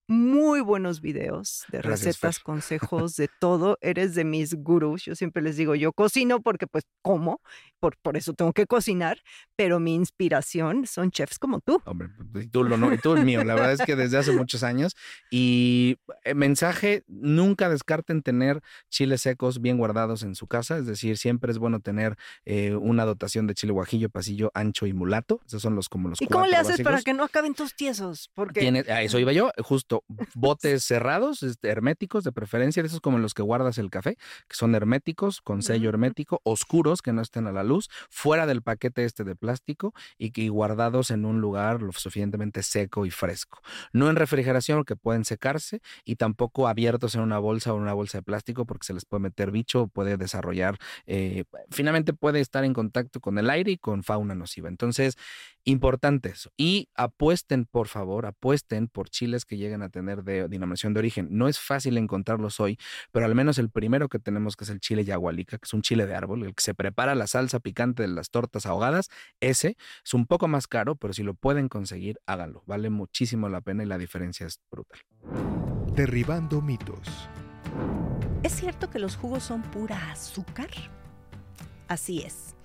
muy 0.09 0.61
buenos 0.61 1.01
videos 1.01 1.65
de 1.71 1.83
recetas, 1.83 2.39
consejos, 2.41 3.17
de 3.17 3.29
todo. 3.41 3.79
Eres 3.81 4.15
de 4.15 4.25
mis 4.25 4.55
gurús. 4.55 5.05
Yo 5.05 5.15
siempre 5.15 5.43
les 5.43 5.57
digo, 5.57 5.75
yo 5.75 5.93
cocino 5.93 6.41
porque 6.41 6.67
pues 6.67 6.85
como, 7.03 7.41
por, 7.81 7.97
por 7.99 8.17
eso 8.17 8.33
tengo 8.35 8.53
que 8.53 8.67
cocinar, 8.67 9.19
pero 9.57 9.81
mi 9.81 9.95
inspiración 9.95 10.87
son 10.87 11.11
chefs 11.11 11.39
como 11.39 11.61
tú. 11.61 11.83
Hombre, 11.85 12.09
pues, 12.33 12.47
y 12.47 12.49
tú, 12.49 12.65
lo, 12.65 12.77
no, 12.77 12.93
y 12.93 12.99
tú 12.99 13.15
el 13.15 13.25
mío. 13.25 13.43
La 13.45 13.55
verdad 13.55 13.73
es 13.73 13.83
que 13.83 13.97
desde 13.97 14.19
hace 14.19 14.33
muchos 14.33 14.63
años. 14.63 14.95
Y 15.31 15.99
eh, 16.25 16.35
mensaje, 16.35 17.03
nunca 17.09 17.69
descarten 17.69 18.23
tener 18.23 18.61
chiles 18.91 19.23
secos 19.23 19.61
bien 19.61 19.79
guardados 19.79 20.23
en 20.23 20.35
su 20.35 20.47
casa. 20.47 20.79
Es 20.79 20.87
decir, 20.87 21.19
siempre 21.19 21.51
es 21.51 21.59
bueno 21.59 21.81
tener 21.81 22.17
eh, 22.45 22.75
una 22.75 23.05
dotación 23.05 23.47
de 23.47 23.55
chile 23.55 23.73
guajillo, 23.73 24.09
pasillo, 24.09 24.51
ancho 24.55 24.87
y 24.87 24.93
mulato. 24.93 25.41
Esos 25.47 25.63
son 25.63 25.75
los 25.75 25.89
como 25.89 26.09
los 26.09 26.23
¿Y 26.23 26.27
cómo 26.27 26.47
le 26.47 26.57
haces 26.57 26.81
para 26.83 27.03
que 27.03 27.13
no 27.13 27.25
acaben 27.25 27.55
tus 27.55 27.75
tiesos? 27.75 28.31
Porque... 28.35 28.85
a 28.89 29.03
eso 29.03 29.19
iba 29.19 29.33
yo, 29.33 29.51
justo 29.59 29.96
botes 30.35 30.85
cerrados, 30.85 31.43
este, 31.43 31.69
herméticos 31.69 32.25
de 32.25 32.33
preferencia, 32.33 32.83
de 32.83 32.89
esos 32.89 33.01
como 33.01 33.19
los 33.19 33.35
que 33.35 33.43
guardas 33.43 33.79
el 33.79 33.91
café, 33.91 34.17
que 34.49 34.57
son 34.57 34.75
herméticos, 34.75 35.41
con 35.41 35.63
sello 35.63 35.89
hermético, 35.89 36.41
oscuros, 36.45 37.03
que 37.03 37.13
no 37.13 37.23
estén 37.23 37.47
a 37.47 37.53
la 37.53 37.65
luz, 37.65 37.89
fuera 38.11 38.47
del 38.47 38.63
paquete 38.63 39.05
este 39.05 39.25
de 39.25 39.37
plástico 39.37 39.95
y, 40.19 40.31
que 40.31 40.49
guardados 40.49 41.11
en 41.11 41.25
un 41.25 41.41
lugar 41.41 41.83
lo 41.83 41.93
suficientemente 41.93 42.63
seco 42.63 43.07
y 43.07 43.11
fresco. 43.11 43.61
No 43.93 44.11
en 44.11 44.17
refrigeración, 44.17 44.79
porque 44.79 44.97
pueden 44.97 45.25
secarse, 45.25 45.81
y 46.05 46.17
tampoco 46.17 46.69
abiertos 46.69 47.15
en 47.15 47.23
una 47.23 47.39
bolsa 47.39 47.73
o 47.73 47.77
en 47.77 47.83
una 47.83 47.93
bolsa 47.95 48.19
de 48.19 48.23
plástico, 48.23 48.67
porque 48.67 48.87
se 48.87 48.95
les 48.95 49.05
puede 49.05 49.23
meter 49.23 49.51
bicho, 49.51 49.89
puede 49.89 50.17
desarrollar, 50.17 50.79
eh, 51.07 51.45
finalmente 51.71 52.13
puede 52.13 52.41
estar 52.41 52.65
en 52.65 52.75
contacto 52.75 53.21
con 53.21 53.39
el 53.39 53.51
aire 53.51 53.73
y 53.73 53.79
con 53.79 54.03
fauna 54.03 54.35
nociva. 54.35 54.69
Entonces, 54.69 55.17
importante 55.65 56.31
eso. 56.31 56.51
Y 56.57 56.89
apuesten, 56.95 57.67
por 57.67 57.89
favor, 57.89 58.27
apuesten 58.27 58.89
por 58.89 59.11
chiles 59.11 59.45
que 59.45 59.57
lleguen 59.57 59.83
a 59.83 59.86
tener 59.89 60.23
de 60.25 60.49
denominación 60.49 60.95
de 60.95 61.01
origen. 61.01 61.29
No 61.31 61.49
es 61.49 61.59
fácil 61.59 61.99
encontrarlos 61.99 62.61
hoy, 62.61 62.79
pero 63.13 63.27
al 63.27 63.35
menos 63.35 63.59
el 63.59 63.71
primero 63.71 64.09
que 64.09 64.19
tenemos, 64.19 64.57
que 64.57 64.65
es 64.65 64.71
el 64.71 64.81
chile 64.81 65.05
yagualica, 65.05 65.59
que 65.59 65.65
es 65.65 65.75
un 65.75 65.83
chile 65.83 66.07
de 66.07 66.15
árbol, 66.15 66.43
el 66.45 66.55
que 66.55 66.63
se 66.63 66.75
prepara 66.75 67.15
la 67.15 67.27
salsa 67.27 67.61
picante 67.61 68.03
de 68.03 68.09
las 68.09 68.31
tortas 68.31 68.67
ahogadas, 68.67 69.09
ese 69.41 69.77
es 70.05 70.15
un 70.15 70.27
poco 70.27 70.49
más 70.49 70.67
caro, 70.67 70.97
pero 70.97 71.13
si 71.13 71.23
lo 71.23 71.35
pueden 71.35 71.69
conseguir, 71.69 72.19
háganlo. 72.27 72.63
Vale 72.67 72.91
muchísimo 72.91 73.49
la 73.49 73.61
pena 73.61 73.83
y 73.83 73.87
la 73.87 73.99
diferencia 73.99 74.47
es 74.47 74.61
brutal. 74.71 75.01
Derribando 75.95 76.61
mitos. 76.61 77.29
¿Es 78.43 78.53
cierto 78.53 78.91
que 78.91 78.99
los 78.99 79.17
jugos 79.17 79.45
son 79.45 79.63
pura 79.63 80.11
azúcar? 80.11 80.71
Así 81.89 82.23
es 82.23 82.56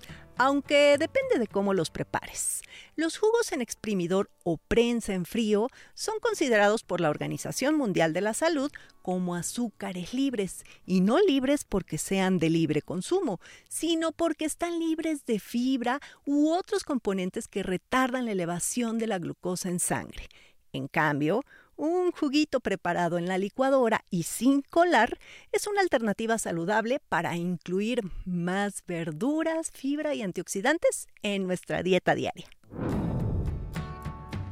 aunque 0.44 0.98
depende 0.98 1.38
de 1.38 1.46
cómo 1.46 1.76
los 1.76 1.92
prepares. 1.92 2.64
Los 2.96 3.20
jugos 3.20 3.52
en 3.52 3.62
exprimidor 3.62 4.32
o 4.44 4.58
prensa 4.58 5.14
en 5.14 5.26
frío 5.26 5.68
son 5.94 6.16
considerados 6.20 6.82
por 6.82 7.00
la 7.00 7.12
Organización 7.12 7.76
Mundial 7.76 8.12
de 8.12 8.22
la 8.22 8.34
Salud 8.34 8.72
como 9.04 9.36
azúcares 9.36 10.16
libres, 10.16 10.64
y 10.84 11.02
no 11.02 11.20
libres 11.20 11.64
porque 11.64 12.00
sean 12.00 12.40
de 12.40 12.50
libre 12.50 12.82
consumo, 12.82 13.40
sino 13.70 14.14
porque 14.14 14.46
están 14.46 14.80
libres 14.80 15.28
de 15.28 15.38
fibra 15.38 16.00
u 16.26 16.50
otros 16.50 16.84
componentes 16.84 17.48
que 17.48 17.62
retardan 17.62 18.26
la 18.26 18.32
elevación 18.32 18.98
de 18.98 19.06
la 19.06 19.20
glucosa 19.20 19.70
en 19.70 19.80
sangre. 19.80 20.28
En 20.74 20.88
cambio, 20.88 21.44
un 21.82 22.12
juguito 22.12 22.60
preparado 22.60 23.18
en 23.18 23.28
la 23.28 23.40
licuadora 23.40 24.06
y 24.12 24.24
sin 24.24 24.62
colar 24.62 25.18
es 25.52 25.66
una 25.66 25.82
alternativa 25.82 26.38
saludable 26.38 27.02
para 27.10 27.36
incluir 27.36 28.04
más 28.24 28.84
verduras, 28.86 29.72
fibra 29.72 30.14
y 30.14 30.22
antioxidantes 30.22 31.08
en 31.24 31.48
nuestra 31.48 31.82
dieta 31.82 32.14
diaria. 32.14 32.46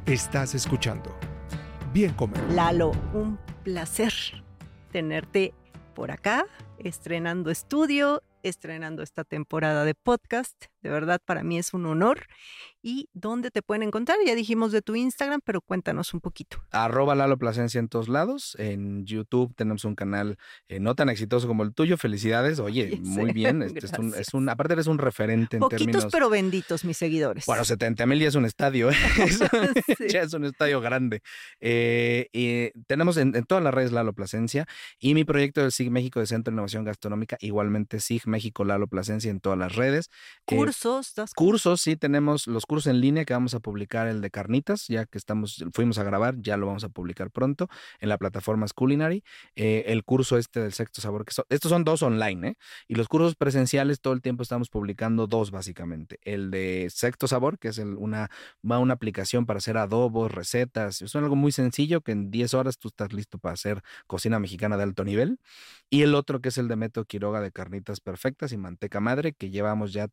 Estás 0.08 0.56
escuchando 0.56 1.16
Bien 1.94 2.16
Comer. 2.16 2.42
Lalo, 2.52 2.94
un 3.14 3.38
placer 3.64 4.12
tenerte 4.92 5.54
por 5.94 6.10
acá, 6.10 6.48
estrenando 6.80 7.52
estudio, 7.52 8.24
estrenando 8.42 9.04
esta 9.04 9.24
temporada 9.24 9.86
de 9.86 9.94
podcast. 9.94 10.66
De 10.82 10.90
verdad, 10.90 11.22
para 11.24 11.44
mí 11.44 11.58
es 11.58 11.74
un 11.74 11.86
honor 11.86 12.28
y 12.82 13.10
dónde 13.14 13.52
te 13.52 13.62
pueden 13.62 13.84
encontrar. 13.84 14.18
Ya 14.26 14.36
dijimos 14.36 14.72
de 14.72 14.82
tu 14.82 14.96
Instagram, 14.96 15.42
pero 15.44 15.62
cuéntanos 15.62 16.14
un 16.14 16.22
poquito. 16.22 16.64
Arroba 16.72 17.16
Lalo 17.16 17.38
Plasencia 17.38 17.80
en 17.80 17.90
todos 17.90 18.08
lados. 18.08 18.56
En 18.60 19.06
YouTube 19.06 19.54
tenemos 19.56 19.84
un 19.84 19.96
canal 19.96 20.38
eh, 20.70 20.80
no 20.80 20.96
tan 20.96 21.10
exitoso 21.10 21.48
como 21.48 21.64
el 21.64 21.74
tuyo. 21.74 21.98
Felicidades. 21.98 22.60
Oye, 22.60 23.00
muy 23.02 23.32
bien. 23.34 23.64
Este 23.70 23.86
es, 23.86 23.94
un, 24.00 24.14
es, 24.16 24.34
un, 24.34 24.50
aparte 24.50 24.74
eres 24.74 24.88
un 24.88 24.98
referente 24.98 25.58
en 25.58 25.62
Poquitos 25.62 26.08
pero 26.12 26.30
benditos, 26.30 26.86
mis 26.86 26.98
seguidores. 26.98 27.46
Bueno, 27.46 27.64
70 27.64 28.06
mil 28.06 28.20
ya 28.20 28.30
es 28.30 28.36
un 28.36 28.46
estadio. 28.46 28.90
¿eh? 28.90 28.96
Ya 30.10 30.22
es 30.22 30.34
un 30.34 30.46
estadio 30.46 30.82
grande. 30.82 31.22
Eh, 31.60 32.30
y 32.32 32.72
tenemos 32.88 33.18
en, 33.18 33.34
todas 33.44 33.64
las 33.64 33.74
redes 33.74 33.92
Lalo 33.92 34.14
Plasencia 34.14 34.66
y 34.98 35.14
mi 35.14 35.24
proyecto 35.24 35.62
del 35.62 35.72
SIG 35.72 35.92
México 35.92 36.20
de 36.20 36.26
Centro 36.26 36.52
de 36.52 36.56
Innovación 36.56 36.84
Gastronómica, 36.84 37.38
igualmente 37.42 38.00
SIG 38.00 38.28
México 38.28 38.64
Lalo 38.64 38.88
Plasencia 38.88 39.30
en 39.30 39.40
todas 39.40 39.60
las 39.60 39.76
redes. 39.76 40.10
Cursos. 40.46 40.69
Cursos, 41.34 41.82
sí, 41.82 41.96
tenemos 41.96 42.48
los 42.48 42.66
cursos 42.66 42.88
en 42.88 43.02
línea 43.02 43.26
que 43.26 43.34
vamos 43.34 43.54
a 43.54 43.60
publicar 43.60 44.08
el 44.08 44.22
de 44.22 44.30
carnitas, 44.30 44.88
ya 44.88 45.06
que 45.06 45.18
estamos, 45.18 45.64
fuimos 45.74 45.98
a 45.98 46.04
grabar, 46.04 46.36
ya 46.40 46.56
lo 46.58 46.68
vamos 46.68 46.84
a 46.84 46.90
publicar 46.90 47.32
pronto 47.32 47.68
en 48.00 48.10
la 48.10 48.18
plataforma 48.18 48.60
Culinary. 48.74 49.24
Eh, 49.56 49.86
el 49.88 50.04
curso 50.04 50.38
este 50.38 50.60
del 50.60 50.74
sexto 50.74 51.02
sabor, 51.02 51.26
que 51.26 51.34
estos 51.50 51.70
son 51.70 51.84
dos 51.84 52.02
online, 52.02 52.50
¿eh? 52.50 52.56
Y 52.88 52.96
los 52.96 53.08
cursos 53.08 53.36
presenciales 53.36 54.02
todo 54.02 54.14
el 54.14 54.22
tiempo 54.22 54.44
estamos 54.44 54.70
publicando 54.70 55.28
dos 55.28 55.52
básicamente. 55.52 56.20
El 56.24 56.52
de 56.52 56.88
sexto 56.90 57.28
sabor, 57.28 57.60
que 57.60 57.70
es 57.70 57.78
una, 57.78 58.30
una 58.62 58.94
aplicación 58.94 59.46
para 59.46 59.58
hacer 59.58 59.78
adobos, 59.78 60.32
recetas. 60.32 61.02
Es 61.02 61.16
algo 61.16 61.36
muy 61.36 61.52
sencillo 61.52 62.02
que 62.02 62.12
en 62.12 62.32
10 62.32 62.54
horas 62.54 62.78
tú 62.78 62.90
estás 62.90 63.14
listo 63.14 63.38
para 63.38 63.54
hacer 63.54 63.82
cocina 64.08 64.40
mexicana 64.40 64.78
de 64.78 64.84
alto 64.84 65.04
nivel. 65.04 65.40
Y 65.90 66.04
el 66.04 66.16
otro 66.16 66.42
que 66.42 66.50
es 66.50 66.58
el 66.58 66.68
de 66.68 66.76
Método 66.76 67.06
Quiroga 67.06 67.42
de 67.42 67.52
carnitas 67.52 68.00
perfectas 68.00 68.52
y 68.52 68.58
manteca 68.58 69.00
madre, 69.00 69.34
que 69.34 69.50
llevamos 69.50 69.94
ya 69.94 70.08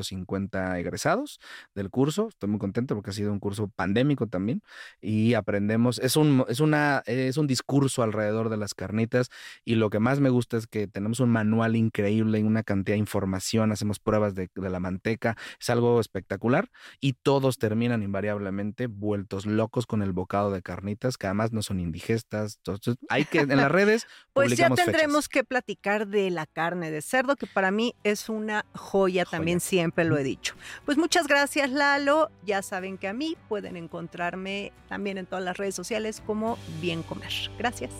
350 0.00 0.78
egresados 0.78 1.40
del 1.74 1.90
curso. 1.90 2.28
Estoy 2.28 2.48
muy 2.48 2.58
contento 2.58 2.94
porque 2.94 3.10
ha 3.10 3.12
sido 3.12 3.32
un 3.32 3.40
curso 3.40 3.68
pandémico 3.68 4.26
también 4.26 4.62
y 5.00 5.34
aprendemos. 5.34 5.98
Es 5.98 6.16
un, 6.16 6.44
es 6.48 6.60
una, 6.60 7.02
es 7.06 7.36
un 7.36 7.46
discurso 7.46 8.02
alrededor 8.02 8.48
de 8.48 8.56
las 8.56 8.74
carnitas 8.74 9.30
y 9.64 9.74
lo 9.74 9.90
que 9.90 9.98
más 9.98 10.20
me 10.20 10.30
gusta 10.30 10.56
es 10.56 10.66
que 10.66 10.86
tenemos 10.86 11.20
un 11.20 11.30
manual 11.30 11.76
increíble, 11.76 12.42
una 12.42 12.62
cantidad 12.62 12.94
de 12.94 13.00
información, 13.00 13.72
hacemos 13.72 13.98
pruebas 13.98 14.34
de, 14.34 14.50
de 14.54 14.70
la 14.70 14.80
manteca. 14.80 15.36
Es 15.60 15.70
algo 15.70 16.00
espectacular 16.00 16.70
y 17.00 17.14
todos 17.14 17.58
terminan 17.58 18.02
invariablemente 18.02 18.86
vueltos 18.86 19.46
locos 19.46 19.86
con 19.86 20.02
el 20.02 20.12
bocado 20.12 20.50
de 20.50 20.62
carnitas 20.62 21.16
que 21.16 21.26
además 21.26 21.52
no 21.52 21.62
son 21.62 21.80
indigestas. 21.80 22.56
Entonces, 22.56 22.96
hay 23.08 23.24
que 23.24 23.40
en 23.40 23.56
las 23.56 23.70
redes. 23.70 24.06
pues 24.32 24.56
ya 24.56 24.70
tendremos 24.70 25.28
que 25.28 25.44
platicar 25.44 26.06
de 26.06 26.30
la 26.30 26.46
carne 26.46 26.90
de 26.90 27.02
cerdo, 27.02 27.36
que 27.36 27.46
para 27.46 27.70
mí 27.70 27.94
es 28.04 28.28
una 28.28 28.64
joya, 28.74 29.24
joya. 29.24 29.24
también 29.24 29.60
siempre 29.60 29.89
lo 30.04 30.18
he 30.18 30.24
dicho. 30.24 30.54
Pues 30.84 30.98
muchas 30.98 31.26
gracias, 31.26 31.70
La 31.70 31.98
ya 32.44 32.62
saben 32.62 32.98
que 32.98 33.08
a 33.08 33.12
mí 33.12 33.36
pueden 33.48 33.76
encontrarme 33.76 34.72
también 34.88 35.18
en 35.18 35.26
todas 35.26 35.44
las 35.44 35.56
redes 35.56 35.74
sociales 35.74 36.22
como 36.24 36.58
Bien 36.80 37.02
Comer. 37.02 37.32
Gracias. 37.58 37.92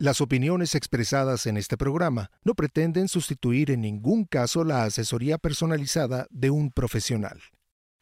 Las 0.00 0.20
opiniones 0.20 0.76
expresadas 0.76 1.46
en 1.46 1.56
este 1.56 1.76
programa 1.76 2.30
no 2.44 2.54
pretenden 2.54 3.08
sustituir 3.08 3.72
en 3.72 3.80
ningún 3.80 4.26
caso 4.26 4.62
la 4.62 4.84
asesoría 4.84 5.38
personalizada 5.38 6.28
de 6.30 6.50
un 6.50 6.70
profesional. 6.70 7.40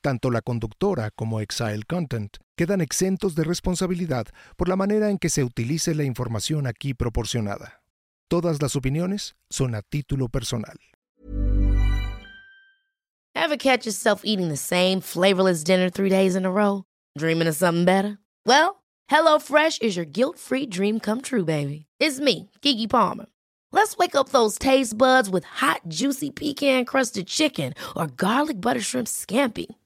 Tanto 0.06 0.30
la 0.30 0.40
conductora 0.40 1.10
como 1.10 1.40
Exile 1.40 1.82
Content 1.82 2.36
quedan 2.56 2.80
exentos 2.80 3.34
de 3.34 3.42
responsabilidad 3.42 4.28
por 4.56 4.68
la 4.68 4.76
manera 4.76 5.10
en 5.10 5.18
que 5.18 5.28
se 5.28 5.42
utilice 5.42 5.96
la 5.96 6.04
información 6.04 6.68
aquí 6.68 6.94
proporcionada. 6.94 7.82
Todas 8.28 8.62
las 8.62 8.76
opiniones 8.76 9.34
son 9.50 9.74
a 9.74 9.82
título 9.82 10.28
personal. 10.28 10.78
Ever 13.34 13.56
catch 13.56 13.84
yourself 13.84 14.20
eating 14.22 14.48
the 14.48 14.56
same 14.56 15.00
flavorless 15.00 15.64
dinner 15.64 15.90
three 15.90 16.08
days 16.08 16.36
in 16.36 16.46
a 16.46 16.52
row? 16.52 16.84
Dreaming 17.18 17.48
of 17.48 17.56
something 17.56 17.84
better? 17.84 18.18
Well, 18.46 18.84
HelloFresh 19.10 19.82
is 19.82 19.96
your 19.96 20.06
guilt-free 20.06 20.66
dream 20.66 21.00
come 21.00 21.20
true, 21.20 21.44
baby. 21.44 21.86
It's 21.98 22.20
me, 22.20 22.48
Kiki 22.62 22.86
Palmer. 22.86 23.26
Let's 23.72 23.96
wake 23.96 24.14
up 24.14 24.28
those 24.28 24.56
taste 24.56 24.96
buds 24.96 25.28
with 25.28 25.42
hot, 25.42 25.80
juicy 25.88 26.30
pecan-crusted 26.30 27.26
chicken 27.26 27.74
or 27.96 28.06
garlic 28.06 28.60
butter 28.60 28.80
shrimp 28.80 29.08
scampi. 29.08 29.66